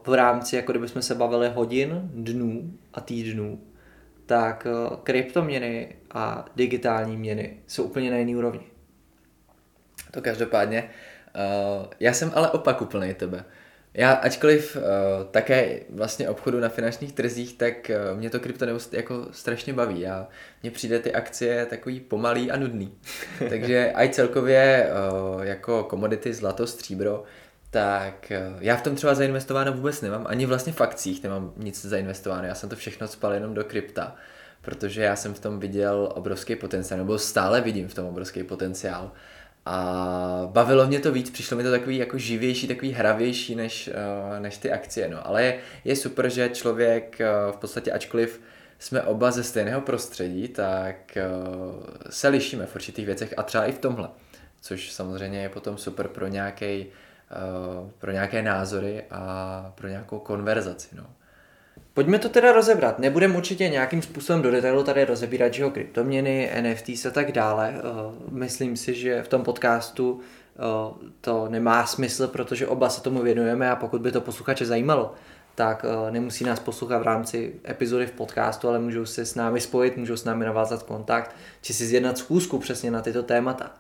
[0.08, 3.62] v rámci, jako kdybychom se bavili hodin, dnů a týdnů,
[4.26, 4.68] tak
[5.04, 8.64] kryptoměny a digitální měny jsou úplně na jiný úrovni.
[10.12, 10.89] To každopádně.
[11.99, 13.45] Já jsem ale opak úplný tebe.
[13.93, 14.83] Já, ačkoliv uh,
[15.31, 17.73] také vlastně obchodu na finančních trzích, tak
[18.11, 19.99] uh, mě to krypto jako strašně baví.
[19.99, 20.27] Já,
[20.63, 22.97] mně přijde ty akcie takový pomalý a nudný.
[23.49, 24.91] Takže aj celkově
[25.33, 27.23] uh, jako komodity zlato, stříbro,
[27.71, 31.85] tak eh, já v tom třeba zainvestováno vůbec nemám, ani vlastně v akcích nemám nic
[31.85, 34.15] zainvestováno, já jsem to všechno spal jenom do krypta,
[34.61, 39.11] protože já jsem v tom viděl obrovský potenciál, nebo stále vidím v tom obrovský potenciál.
[39.66, 44.39] A bavilo mě to víc, přišlo mi to takový jako živější, takový hravější než, eh,
[44.39, 45.09] než ty akcie.
[45.09, 45.28] No.
[45.28, 48.41] Ale je, je super, že člověk eh, v podstatě, ačkoliv
[48.80, 51.18] jsme oba ze stejného prostředí, tak
[52.09, 54.09] se lišíme v určitých věcech a třeba i v tomhle.
[54.62, 56.86] Což samozřejmě je potom super pro nějaký
[57.32, 60.95] Eh, pro nějaké názory a pro nějakou konverzaci.
[60.95, 61.05] No.
[61.93, 62.99] Pojďme to teda rozebrat.
[62.99, 67.73] Nebudeme určitě nějakým způsobem do detailu tady rozebírat, že kryptoměny, NFTs a tak dále.
[67.75, 67.81] Eh,
[68.29, 70.59] myslím si, že v tom podcastu eh,
[71.21, 75.13] to nemá smysl, protože oba se tomu věnujeme a pokud by to posluchače zajímalo,
[75.55, 79.97] tak nemusí nás poslouchat v rámci epizody v podcastu, ale můžou se s námi spojit,
[79.97, 83.71] můžou s námi navázat kontakt, či si zjednat schůzku přesně na tyto témata.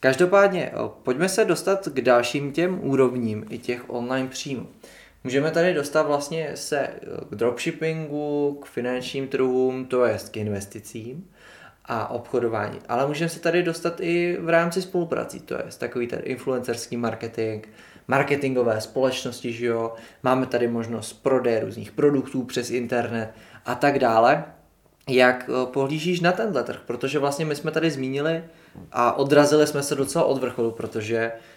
[0.00, 4.66] Každopádně, pojďme se dostat k dalším těm úrovním i těch online příjmů.
[5.24, 6.88] Můžeme tady dostat vlastně se
[7.30, 11.30] k dropshippingu, k finančním trhům, to je k investicím
[11.84, 12.78] a obchodování.
[12.88, 17.66] Ale můžeme se tady dostat i v rámci spoluprací, to je takový ten influencerský marketing,
[18.08, 19.94] marketingové společnosti, že jo?
[20.22, 23.30] máme tady možnost prodeje různých produktů přes internet
[23.66, 24.44] a tak dále.
[25.08, 26.80] Jak pohlížíš na tenhle trh?
[26.86, 28.44] Protože vlastně my jsme tady zmínili
[28.92, 31.49] a odrazili jsme se docela od vrcholu, protože o,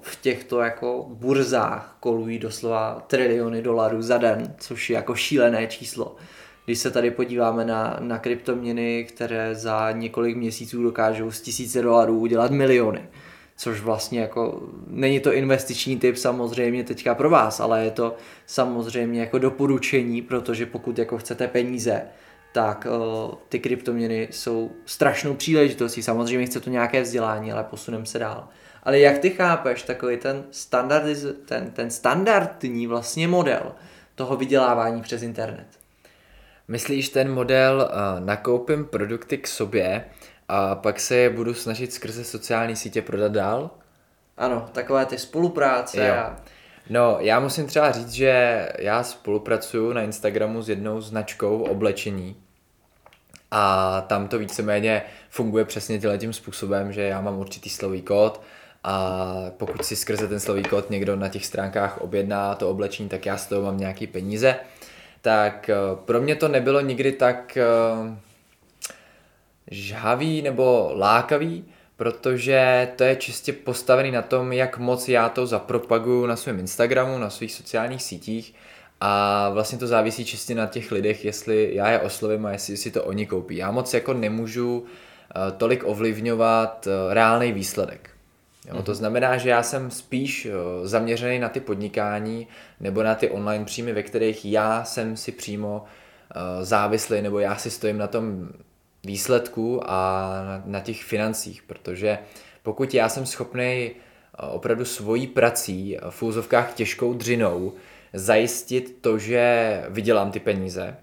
[0.00, 6.16] v těchto jako burzách kolují doslova triliony dolarů za den, což je jako šílené číslo.
[6.64, 12.18] Když se tady podíváme na, na kryptoměny, které za několik měsíců dokážou z tisíce dolarů
[12.18, 13.08] udělat miliony,
[13.56, 19.20] což vlastně jako není to investiční typ samozřejmě teďka pro vás, ale je to samozřejmě
[19.20, 22.02] jako doporučení, protože pokud jako chcete peníze,
[22.52, 26.02] tak uh, ty kryptoměny jsou strašnou příležitostí.
[26.02, 28.48] Samozřejmě chce to nějaké vzdělání, ale posuneme se dál.
[28.82, 33.72] Ale jak ty chápeš takový ten, standardiz, ten, ten standardní vlastně model
[34.14, 35.66] toho vydělávání přes internet?
[36.68, 40.04] Myslíš ten model, uh, nakoupím produkty k sobě
[40.48, 43.70] a pak se je budu snažit skrze sociální sítě prodat dál?
[44.36, 46.06] Ano, takové ty spolupráce.
[46.06, 46.14] Jo.
[46.14, 46.36] A...
[46.90, 52.36] No, já musím třeba říct, že já spolupracuju na Instagramu s jednou značkou oblečení
[53.50, 58.40] a tam to víceméně funguje přesně tím způsobem, že já mám určitý slový kód
[58.84, 63.26] a pokud si skrze ten slový kód někdo na těch stránkách objedná to oblečení, tak
[63.26, 64.56] já z toho mám nějaký peníze.
[65.22, 67.58] tak pro mě to nebylo nikdy tak
[69.70, 71.64] žhavý nebo lákavý,
[71.96, 77.18] protože to je čistě postavený na tom, jak moc já to zapropaguju na svém Instagramu,
[77.18, 78.54] na svých sociálních sítích
[79.00, 82.90] a vlastně to závisí čistě na těch lidech, jestli já je oslovím a jestli si
[82.90, 83.56] to oni koupí.
[83.56, 88.09] Já moc jako nemůžu eh, tolik ovlivňovat eh, reálný výsledek.
[88.68, 88.82] Jo.
[88.82, 90.52] To znamená, že já jsem spíš eh,
[90.88, 92.48] zaměřený na ty podnikání
[92.80, 95.84] nebo na ty online příjmy, ve kterých já jsem si přímo
[96.62, 98.48] závislý nebo já si stojím na tom
[99.04, 102.18] výsledku a na, na těch financích, protože
[102.62, 103.90] pokud já jsem schopný
[104.38, 107.72] opravdu svojí prací, v úzovkách těžkou dřinou,
[108.12, 110.96] zajistit to, že vydělám ty peníze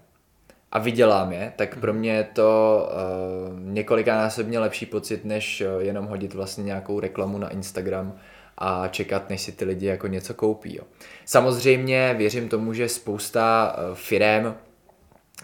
[0.72, 6.06] a vydělám je, tak pro mě je to uh, několikanásobně lepší pocit, než uh, jenom
[6.06, 8.18] hodit vlastně nějakou reklamu na Instagram
[8.58, 10.76] a čekat, než si ty lidi jako něco koupí.
[10.76, 10.82] Jo.
[11.24, 14.54] Samozřejmě věřím tomu, že spousta uh, firem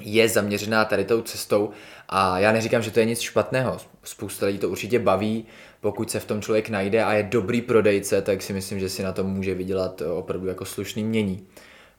[0.00, 1.70] je zaměřená tady tou cestou
[2.08, 3.78] a já neříkám, že to je nic špatného.
[4.02, 5.46] Spousta lidí to určitě baví,
[5.80, 9.02] pokud se v tom člověk najde a je dobrý prodejce, tak si myslím, že si
[9.02, 11.46] na tom může vydělat opravdu jako slušný mění.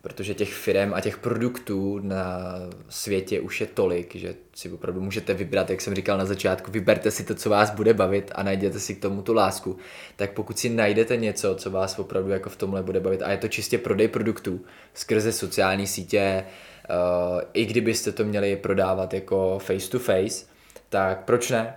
[0.05, 2.53] Protože těch firm a těch produktů na
[2.89, 7.11] světě už je tolik, že si opravdu můžete vybrat, jak jsem říkal na začátku, vyberte
[7.11, 9.77] si to, co vás bude bavit a najděte si k tomu tu lásku.
[10.15, 13.37] Tak pokud si najdete něco, co vás opravdu jako v tomhle bude bavit a je
[13.37, 14.61] to čistě prodej produktů
[14.93, 16.45] skrze sociální sítě,
[16.89, 20.45] uh, i kdybyste to měli prodávat jako face to face,
[20.89, 21.75] tak proč ne?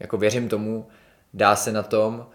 [0.00, 0.86] Jako věřím tomu,
[1.32, 2.26] dá se na tom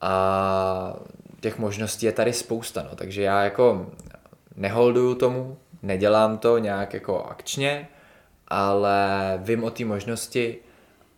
[0.00, 0.96] a
[1.40, 2.96] těch možností je tady spousta, no.
[2.96, 3.86] takže já jako
[4.56, 7.88] neholduju tomu, nedělám to nějak jako akčně,
[8.48, 10.58] ale vím o té možnosti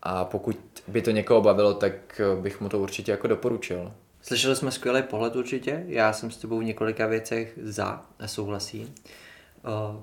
[0.03, 0.59] a pokud
[0.89, 3.93] by to někoho bavilo, tak bych mu to určitě jako doporučil.
[4.23, 8.95] Slyšeli jsme skvělý pohled určitě, já jsem s tebou v několika věcech za a souhlasím.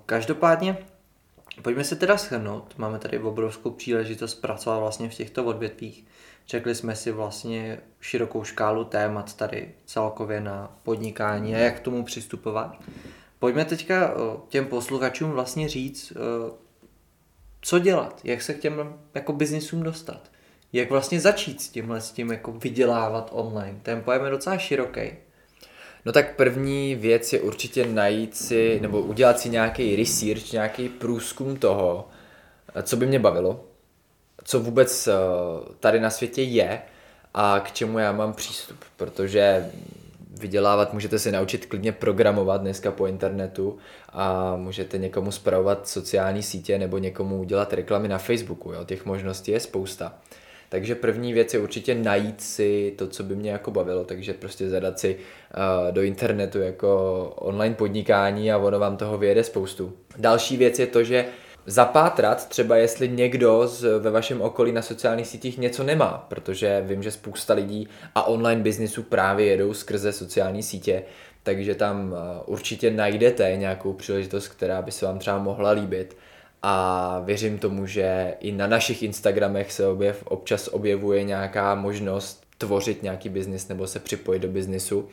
[0.06, 0.78] Každopádně,
[1.62, 6.06] pojďme se teda shrnout, máme tady obrovskou příležitost pracovat vlastně v těchto odvětvích.
[6.48, 12.04] Řekli jsme si vlastně širokou škálu témat tady celkově na podnikání a jak k tomu
[12.04, 12.76] přistupovat.
[13.40, 14.14] Pojďme teďka
[14.50, 16.14] těm posluchačům vlastně říct,
[17.62, 20.32] co dělat, jak se k těm jako biznisům dostat.
[20.74, 23.80] Jak vlastně začít s tímhle, s tím jako vydělávat online.
[23.84, 25.02] Ten pojem je docela široký.
[26.06, 31.58] No tak první věc je určitě najít si, nebo udělat si nějaký research, nějaký průzkum
[31.58, 32.08] toho,
[32.84, 33.66] co by mě bavilo,
[34.44, 35.14] co vůbec eh,
[35.80, 36.82] tady na světě je
[37.34, 39.72] a k čemu já mám přístup, protože
[40.30, 43.78] vydělávat můžete se naučit klidně programovat dneska po internetu
[44.10, 48.86] a můžete někomu spravovat sociální sítě nebo někomu udělat reklamy na Facebooku, jo?
[48.86, 50.14] těch možností je spousta.
[50.70, 54.70] Takže první věc je určitě najít si to, co by mě jako bavilo, takže prostě
[54.70, 59.94] zadat si uh, do internetu jako online podnikání a ono vám toho vyjede spoustu.
[60.18, 61.26] Další věc je to, že
[61.70, 67.04] zapátrat třeba jestli někdo z, ve vašem okolí na sociálních sítích něco nemá, protože vím,
[67.04, 71.04] že spousta lidí a online biznisu právě jedou skrze sociální sítě,
[71.44, 76.18] takže tam eh, určitě najdete nějakou příležitost, která by se vám třeba mohla líbit
[76.64, 83.04] a věřím tomu, že i na našich Instagramech se objev, občas objevuje nějaká možnost tvořit
[83.04, 85.10] nějaký biznis nebo se připojit do biznisu,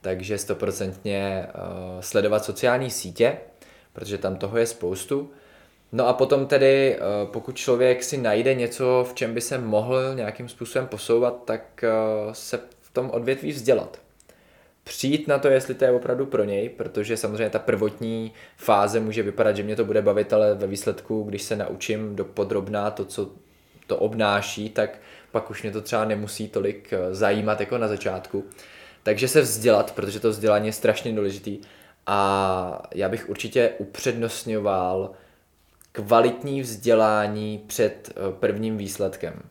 [0.00, 3.36] takže stoprocentně uh, sledovat sociální sítě,
[3.92, 5.30] protože tam toho je spoustu.
[5.94, 10.14] No a potom tedy, uh, pokud člověk si najde něco, v čem by se mohl
[10.14, 11.84] nějakým způsobem posouvat, tak
[12.26, 13.98] uh, se v tom odvětví vzdělat
[14.84, 19.22] přijít na to, jestli to je opravdu pro něj, protože samozřejmě ta prvotní fáze může
[19.22, 23.04] vypadat, že mě to bude bavit, ale ve výsledku, když se naučím do podrobná to,
[23.04, 23.30] co
[23.86, 24.98] to obnáší, tak
[25.32, 28.44] pak už mě to třeba nemusí tolik eh, zajímat jako na začátku.
[29.02, 31.58] Takže se vzdělat, protože to vzdělání je strašně důležitý
[32.06, 35.10] a já bych určitě upřednostňoval
[35.94, 39.42] kvalitní vzdělání před eh, prvním výsledkem.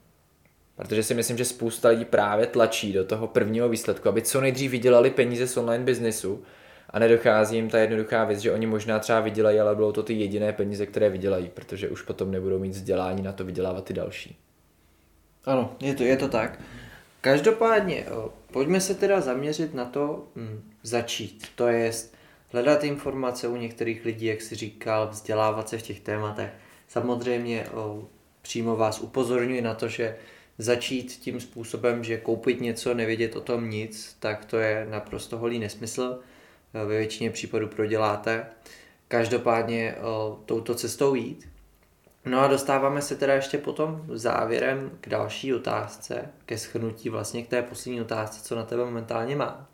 [0.75, 4.71] Protože si myslím, že spousta lidí právě tlačí do toho prvního výsledku, aby co nejdřív
[4.71, 6.43] vydělali peníze z online biznesu
[6.89, 10.13] a nedochází jim ta jednoduchá věc, že oni možná třeba vydělají, ale budou to ty
[10.13, 14.37] jediné peníze, které vydělají, protože už potom nebudou mít vzdělání na to vydělávat ty další.
[15.45, 16.59] Ano, je to, je to tak.
[17.21, 18.05] Každopádně,
[18.51, 21.47] pojďme se teda zaměřit na to hm, začít.
[21.55, 21.91] To je
[22.53, 26.49] hledat informace u některých lidí, jak si říkal, vzdělávat se v těch tématech.
[26.87, 28.03] Samozřejmě o,
[28.41, 30.15] přímo vás upozorňuji na to, že
[30.57, 35.59] začít tím způsobem, že koupit něco, nevědět o tom nic, tak to je naprosto holý
[35.59, 36.19] nesmysl.
[36.73, 38.45] Ve většině případů proděláte.
[39.07, 41.49] Každopádně o, touto cestou jít.
[42.25, 47.47] No a dostáváme se teda ještě potom závěrem k další otázce, ke schrnutí vlastně k
[47.47, 49.69] té poslední otázce, co na tebe momentálně má.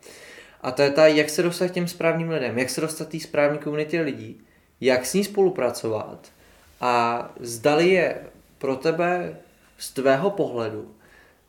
[0.60, 3.20] A to je ta, jak se dostat k těm správným lidem, jak se dostat té
[3.20, 4.40] správné komunitě lidí,
[4.80, 6.32] jak s ní spolupracovat
[6.80, 8.20] a zdali je
[8.58, 9.36] pro tebe
[9.78, 10.94] z tvého pohledu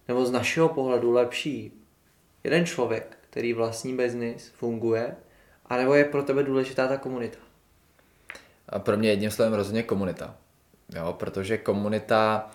[0.07, 1.71] nebo z našeho pohledu lepší
[2.43, 5.15] jeden člověk, který vlastní biznis, funguje,
[5.65, 7.37] anebo je pro tebe důležitá ta komunita?
[8.69, 10.35] A pro mě jedním slovem rozhodně komunita.
[10.95, 12.51] Jo, protože komunita,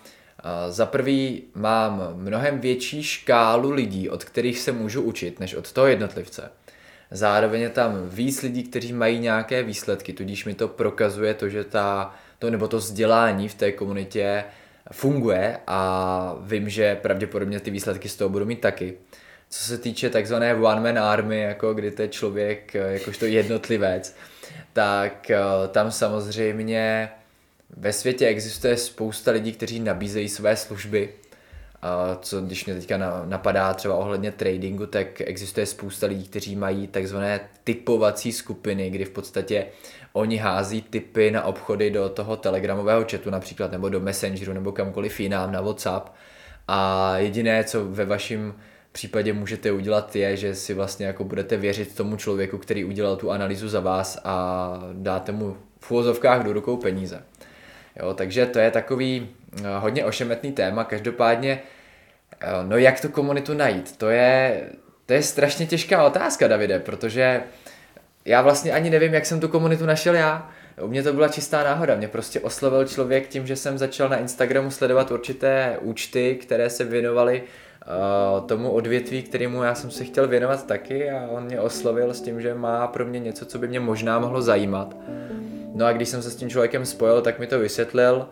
[0.69, 5.87] za prvý mám mnohem větší škálu lidí, od kterých se můžu učit, než od toho
[5.87, 6.51] jednotlivce.
[7.11, 11.63] Zároveň je tam víc lidí, kteří mají nějaké výsledky, tudíž mi to prokazuje to, že
[11.63, 14.43] ta, to nebo to vzdělání v té komunitě
[14.91, 18.93] funguje a vím, že pravděpodobně ty výsledky z toho budu mít taky.
[19.49, 24.15] Co se týče takzvané one man army, jako kdy to je člověk jakožto jednotlivec,
[24.73, 25.39] tak eh,
[25.71, 27.09] tam samozřejmě
[27.69, 31.09] ve světě existuje spousta lidí, kteří nabízejí své služby,
[31.81, 36.87] a co když mě teďka napadá třeba ohledně tradingu, tak existuje spousta lidí, kteří mají
[36.87, 39.65] takzvané typovací skupiny, kdy v podstatě
[40.13, 45.19] oni hází typy na obchody do toho telegramového chatu například, nebo do Messengeru, nebo kamkoliv
[45.19, 46.09] jinam na WhatsApp.
[46.67, 48.53] A jediné, co ve vašem
[48.91, 53.31] případě můžete udělat je, že si vlastně jako budete věřit tomu člověku, který udělal tu
[53.31, 57.23] analýzu za vás a dáte mu v úvozovkách do rukou peníze.
[57.99, 61.59] Jo, takže to je takový eh, hodně ošemetný téma, každopádně
[62.41, 64.61] eh, no jak tu komunitu najít, to je,
[65.05, 67.43] to je strašně těžká otázka, Davide, protože
[68.25, 70.49] já vlastně ani nevím, jak jsem tu komunitu našel já.
[70.81, 71.95] U mě to byla čistá náhoda.
[71.95, 76.83] Mě prostě oslovil člověk tím, že jsem začal na Instagramu sledovat určité účty, které se
[76.83, 82.13] věnovaly uh, tomu odvětví, kterému já jsem se chtěl věnovat taky a on mě oslovil
[82.13, 84.95] s tím, že má pro mě něco, co by mě možná mohlo zajímat.
[85.77, 88.27] No a když jsem se s tím člověkem spojil, tak mi to vysvětlil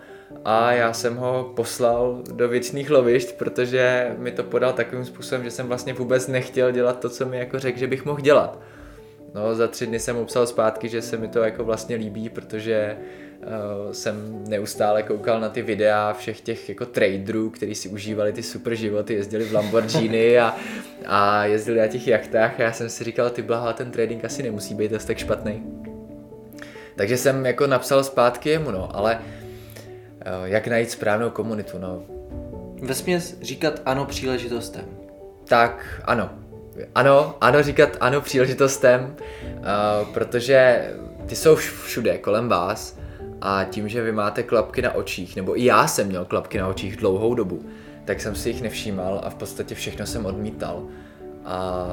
[0.46, 5.52] a já jsem ho poslal do věčných lovišť, protože mi to podal takovým způsobem, že
[5.52, 8.60] jsem vlastně vůbec nechtěl dělat to, co mi jako řekl, že bych mohl dělat.
[9.34, 12.30] No, za tři dny jsem mu psal zpátky, že se mi to jako vlastně líbí,
[12.30, 18.34] protože uh, jsem neustále koukal na ty videa všech těch jako traderů, kteří si užívali
[18.34, 20.56] ty super životy, jezdili v Lamborghini a,
[21.06, 24.44] a jezdili na těch jachtách a já jsem si říkal, ty blaha, ten trading asi
[24.44, 25.64] nemusí být dost tak špatný.
[26.96, 32.04] Takže jsem jako napsal zpátky jemu, no, ale uh, jak najít správnou komunitu, no.
[32.82, 34.86] Vesměs říkat ano příležitostem.
[35.48, 36.30] Tak, ano,
[36.96, 39.16] ano, ano říkat ano příležitostem,
[39.58, 40.90] uh, protože
[41.26, 42.98] ty jsou všude kolem vás
[43.42, 46.68] a tím, že vy máte klapky na očích, nebo i já jsem měl klapky na
[46.68, 47.66] očích dlouhou dobu,
[48.06, 50.88] tak jsem si jich nevšímal a v podstatě všechno jsem odmítal.
[51.46, 51.88] A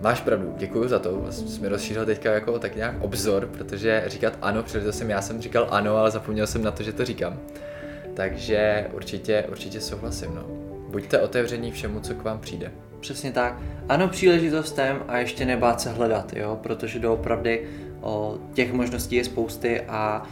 [0.00, 4.04] máš pravdu, děkuji za to, vlastně jsi mi rozšířil teďka jako tak nějak obzor, protože
[4.06, 7.38] říkat ano, jsem já jsem říkal ano, ale zapomněl jsem na to, že to říkám.
[8.14, 10.42] Takže určitě, určitě souhlasím, no.
[10.88, 12.72] Buďte otevření všemu, co k vám přijde.
[13.00, 13.58] Přesně tak.
[13.88, 17.68] Ano, příležitostem a ještě nebát se hledat, jo, protože doopravdy
[18.00, 20.22] o, těch možností je spousty a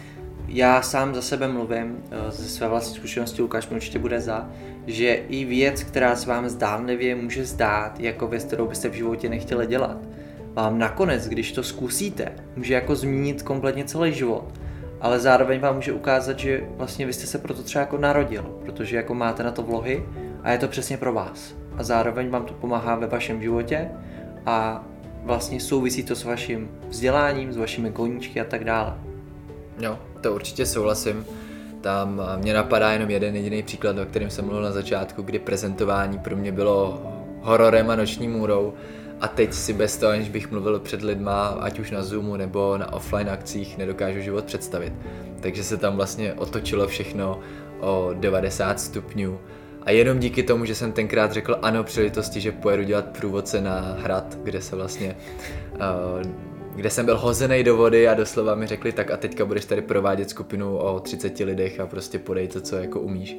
[0.49, 4.49] já sám za sebe mluvím, ze své vlastní zkušenosti, Lukáš mi určitě bude za,
[4.87, 9.29] že i věc, která se vám zdánlivě může zdát jako věc, kterou byste v životě
[9.29, 9.99] nechtěli dělat,
[10.53, 14.45] vám nakonec, když to zkusíte, může jako změnit kompletně celý život.
[15.01, 18.97] Ale zároveň vám může ukázat, že vlastně vy jste se proto třeba jako narodil, protože
[18.97, 20.07] jako máte na to vlohy
[20.43, 23.91] a je to přesně pro vás a zároveň vám to pomáhá ve vašem životě
[24.47, 24.85] a
[25.23, 29.14] vlastně souvisí to s vaším vzděláním, s vašimi koníčky a tak dále.
[29.79, 31.27] Jo, to určitě souhlasím.
[31.81, 36.19] Tam mě napadá jenom jeden jediný příklad, o kterém jsem mluvil na začátku, kdy prezentování
[36.19, 37.03] pro mě bylo
[37.43, 38.75] hororem a noční můrou
[39.21, 42.79] a teď si bez toho, aniž bych mluvil před lidma, ať už na Zoomu nebo
[42.79, 44.93] na offline akcích, nedokážu život představit.
[45.41, 47.41] Takže se tam vlastně otočilo všechno
[47.81, 49.39] o 90 stupňů
[49.83, 53.97] a jenom díky tomu, že jsem tenkrát řekl ano příležitosti, že pojedu dělat průvodce na
[53.99, 55.17] hrad, kde se vlastně
[55.73, 55.79] uh,
[56.75, 59.83] kde jsem byl hozený do vody a doslova mi řekli, tak a teďka budeš tady
[59.83, 63.37] provádět skupinu o 30 lidech a prostě podej to, co jako umíš.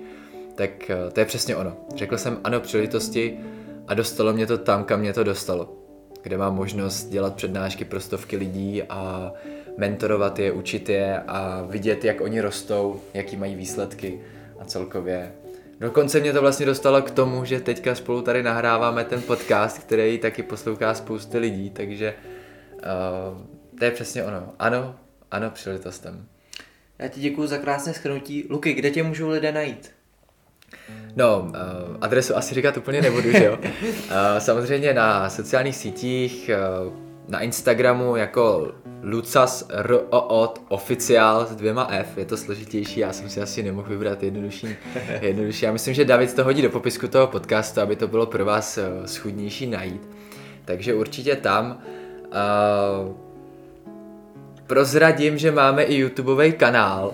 [0.56, 1.78] Tak uh, to je přesně ono.
[1.96, 3.40] Řekl jsem ano příležitosti
[3.88, 5.74] a dostalo mě to tam, kam mě to dostalo.
[6.24, 9.34] Kde mám možnost dělat přednášky pro stovky lidí a
[9.78, 14.20] mentorovat je, učit je a vidět, jak oni rostou, jaký mají výsledky
[14.60, 15.32] a celkově
[15.80, 20.18] Dokonce mě to vlastně dostalo k tomu, že teďka spolu tady nahráváme ten podcast, který
[20.18, 22.35] taky poslouchá spousty lidí, takže uh,
[23.80, 24.54] to je přesně ono.
[24.60, 24.96] Ano,
[25.32, 26.26] ano, příležitostem.
[27.00, 28.48] Já ti děkuji za krásné schrnutí.
[28.50, 29.92] Luky, kde tě můžou lidé najít?
[31.16, 31.52] No, uh,
[32.02, 33.58] adresu asi říkat úplně nebudu, že jo?
[33.58, 33.70] Uh,
[34.40, 36.50] samozřejmě na sociálních sítích,
[36.88, 36.94] uh,
[37.28, 38.72] na Instagramu jako
[39.02, 44.24] Lucas ROOT oficiál s dvěma F, je to složitější, já jsem si asi nemohl vybrat
[44.24, 44.68] jednodušší.
[45.22, 45.66] jednodušší.
[45.66, 48.78] Já myslím, že David to hodí do popisku toho podcastu, aby to bylo pro vás
[48.78, 50.02] eh, schudnější najít.
[50.66, 51.82] Takže určitě tam.
[52.36, 53.12] Uh,
[54.68, 57.14] prozradím, že máme i YouTubeový kanál,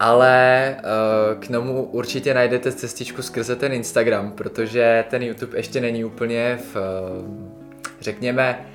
[0.00, 6.04] ale uh, k tomu určitě najdete cestičku skrze ten Instagram, protože ten YouTube ještě není
[6.04, 6.82] úplně v, uh,
[8.00, 8.66] řekněme,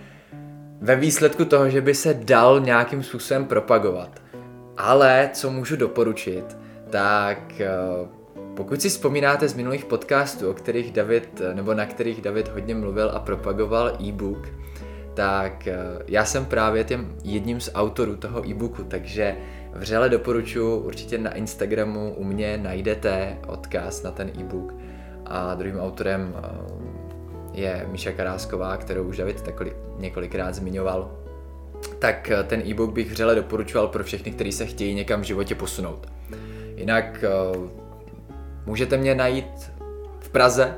[0.81, 4.21] ve výsledku toho, že by se dal nějakým způsobem propagovat.
[4.77, 6.57] Ale co můžu doporučit,
[6.89, 7.61] tak
[8.55, 13.11] pokud si vzpomínáte z minulých podcastů, o kterých David, nebo na kterých David hodně mluvil
[13.13, 14.47] a propagoval e-book,
[15.13, 15.67] tak
[16.07, 19.37] já jsem právě tím jedním z autorů toho e-booku, takže
[19.73, 24.73] Vřele doporučuji, určitě na Instagramu u mě najdete odkaz na ten e-book
[25.25, 26.49] a druhým autorem eh,
[27.53, 31.11] je Míša Karásková, kterou už David takový několikrát zmiňoval.
[31.99, 35.55] Tak eh, ten e-book bych vřele doporučoval pro všechny, kteří se chtějí někam v životě
[35.55, 36.07] posunout.
[36.75, 37.29] Jinak eh,
[38.65, 39.71] můžete mě najít
[40.19, 40.77] v Praze,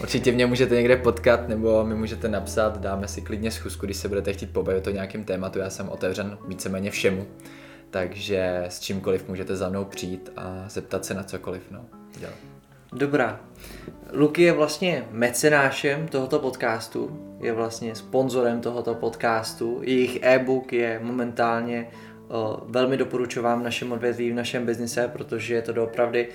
[0.00, 4.08] Určitě mě můžete někde potkat, nebo mi můžete napsat, dáme si klidně schůzku, když se
[4.08, 7.26] budete chtít pobavit o nějakém tématu, já jsem otevřen víceméně všemu
[7.92, 11.62] takže s čímkoliv můžete za mnou přijít a zeptat se na cokoliv.
[11.70, 11.84] No.
[12.18, 12.34] Dělám.
[12.92, 13.40] Dobrá.
[14.12, 19.80] Luky je vlastně mecenášem tohoto podcastu, je vlastně sponzorem tohoto podcastu.
[19.82, 21.88] Jejich e-book je momentálně
[22.66, 26.28] velmi doporučovám našem odvětví, v našem biznise, protože je to doopravdy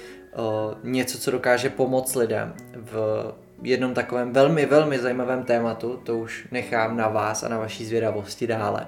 [0.83, 5.99] něco, co dokáže pomoct lidem v jednom takovém velmi, velmi zajímavém tématu.
[6.03, 8.87] To už nechám na vás a na vaší zvědavosti dále.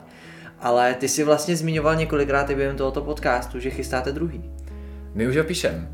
[0.60, 4.52] Ale ty si vlastně zmiňoval několikrát i během tohoto podcastu, že chystáte druhý.
[5.14, 5.90] My už ho píšem.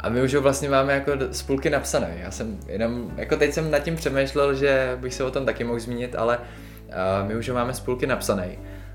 [0.00, 2.16] A my už ho vlastně máme jako spolky napsané.
[2.20, 5.64] Já jsem jenom, jako teď jsem nad tím přemýšlel, že bych se o tom taky
[5.64, 8.48] mohl zmínit, ale uh, my už ho máme spolky napsané.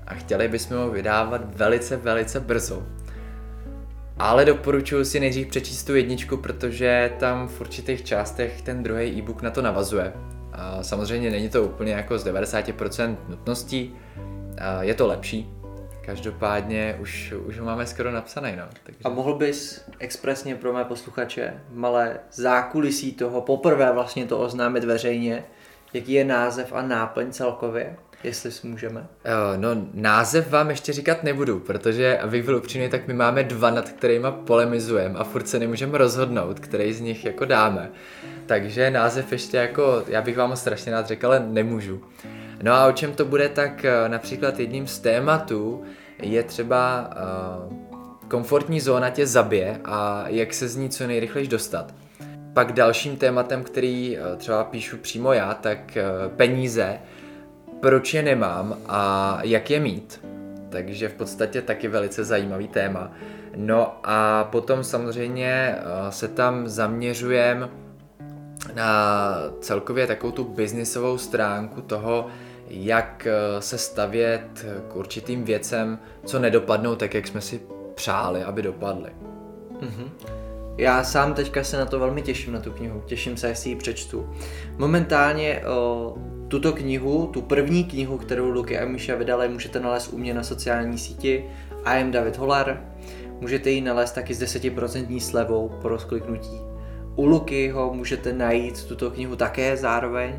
[0.06, 2.82] A chtěli bychom ho vydávat velice, velice brzo.
[4.18, 9.42] Ale doporučuji si nejdřív přečíst tu jedničku, protože tam v určitých částech ten druhý e-book
[9.42, 10.12] na to navazuje.
[10.52, 13.96] A samozřejmě není to úplně jako z 90% nutností,
[14.80, 15.50] je to lepší.
[16.00, 18.52] Každopádně už, už ho máme skoro napsaný.
[18.56, 18.64] No.
[18.82, 19.00] Takže...
[19.04, 25.44] A mohl bys expresně pro mé posluchače malé zákulisí toho poprvé vlastně to oznámit veřejně,
[25.94, 27.96] jaký je název a náplň celkově?
[28.24, 29.06] Jestli si můžeme?
[29.56, 33.88] No, název vám ještě říkat nebudu, protože, abych byl upřímný, tak my máme dva, nad
[33.88, 37.90] kterými polemizujeme a furt se nemůžeme rozhodnout, který z nich jako dáme.
[38.46, 42.02] Takže název ještě jako, já bych vám ho strašně rád řekl, ale nemůžu.
[42.62, 45.84] No a o čem to bude, tak eh, například jedním z tématů
[46.22, 47.10] je třeba
[47.68, 47.72] uh,
[48.28, 51.94] komfortní zóna tě zabije a jak se z ní co nejrychleji dostat.
[52.52, 55.98] Pak dalším tématem, který třeba píšu přímo já, tak
[56.36, 56.98] peníze,
[57.84, 60.20] proč je nemám a jak je mít.
[60.68, 63.12] Takže v podstatě taky velice zajímavý téma.
[63.56, 67.68] No a potom samozřejmě uh, se tam zaměřujeme
[68.74, 72.26] na celkově takovou tu biznisovou stránku toho,
[72.68, 77.60] jak eh, se stavět k určitým věcem, co nedopadnou tak, jak jsme si
[77.94, 79.10] přáli, aby dopadly.
[79.80, 80.08] Mm-hmm.
[80.76, 83.02] Já sám teďka se na to velmi těším, na tu knihu.
[83.06, 84.30] Těším se, jestli ji přečtu.
[84.78, 86.14] Momentálně o,
[86.54, 90.42] tuto knihu, tu první knihu, kterou Luky a Míša vydali, můžete nalézt u mě na
[90.42, 91.44] sociální síti
[91.84, 92.84] I am David Holler.
[93.40, 96.60] Můžete ji nalézt taky s 10% slevou po rozkliknutí.
[97.16, 100.38] U Luky ho můžete najít tuto knihu také zároveň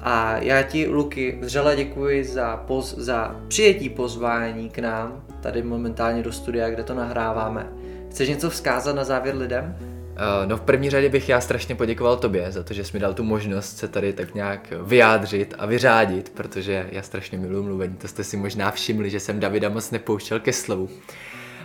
[0.00, 6.22] a já ti, Luky, vřele děkuji za, poz, za přijetí pozvání k nám, tady momentálně
[6.22, 7.72] do studia, kde to nahráváme.
[8.10, 9.76] Chceš něco vzkázat na závěr lidem?
[10.16, 13.00] Uh, no v první řadě bych já strašně poděkoval tobě za to, že jsi mi
[13.00, 17.94] dal tu možnost se tady tak nějak vyjádřit a vyřádit, protože já strašně miluji mluvení,
[17.94, 20.88] to jste si možná všimli, že jsem Davida moc nepouštěl ke slovu.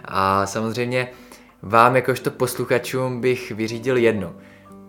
[0.06, 1.08] A samozřejmě
[1.62, 4.36] vám jakožto posluchačům bych vyřídil jedno–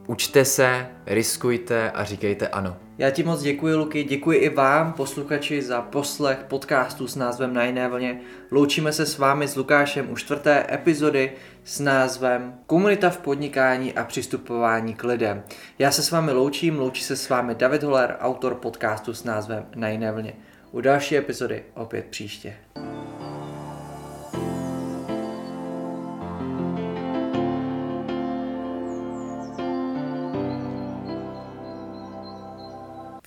[0.06, 2.76] Učte se, riskujte a říkejte ano.
[2.98, 7.64] Já ti moc děkuji, Luky, děkuji i vám, posluchači, za poslech podcastu s názvem Na
[7.64, 8.20] jiné vlně.
[8.50, 11.32] Loučíme se s vámi s Lukášem u čtvrté epizody
[11.64, 15.42] s názvem Komunita v podnikání a přistupování k lidem.
[15.78, 19.66] Já se s vámi loučím, loučí se s vámi David Holler, autor podcastu s názvem
[19.74, 20.32] Na jiné vlně.
[20.70, 22.54] U další epizody opět příště.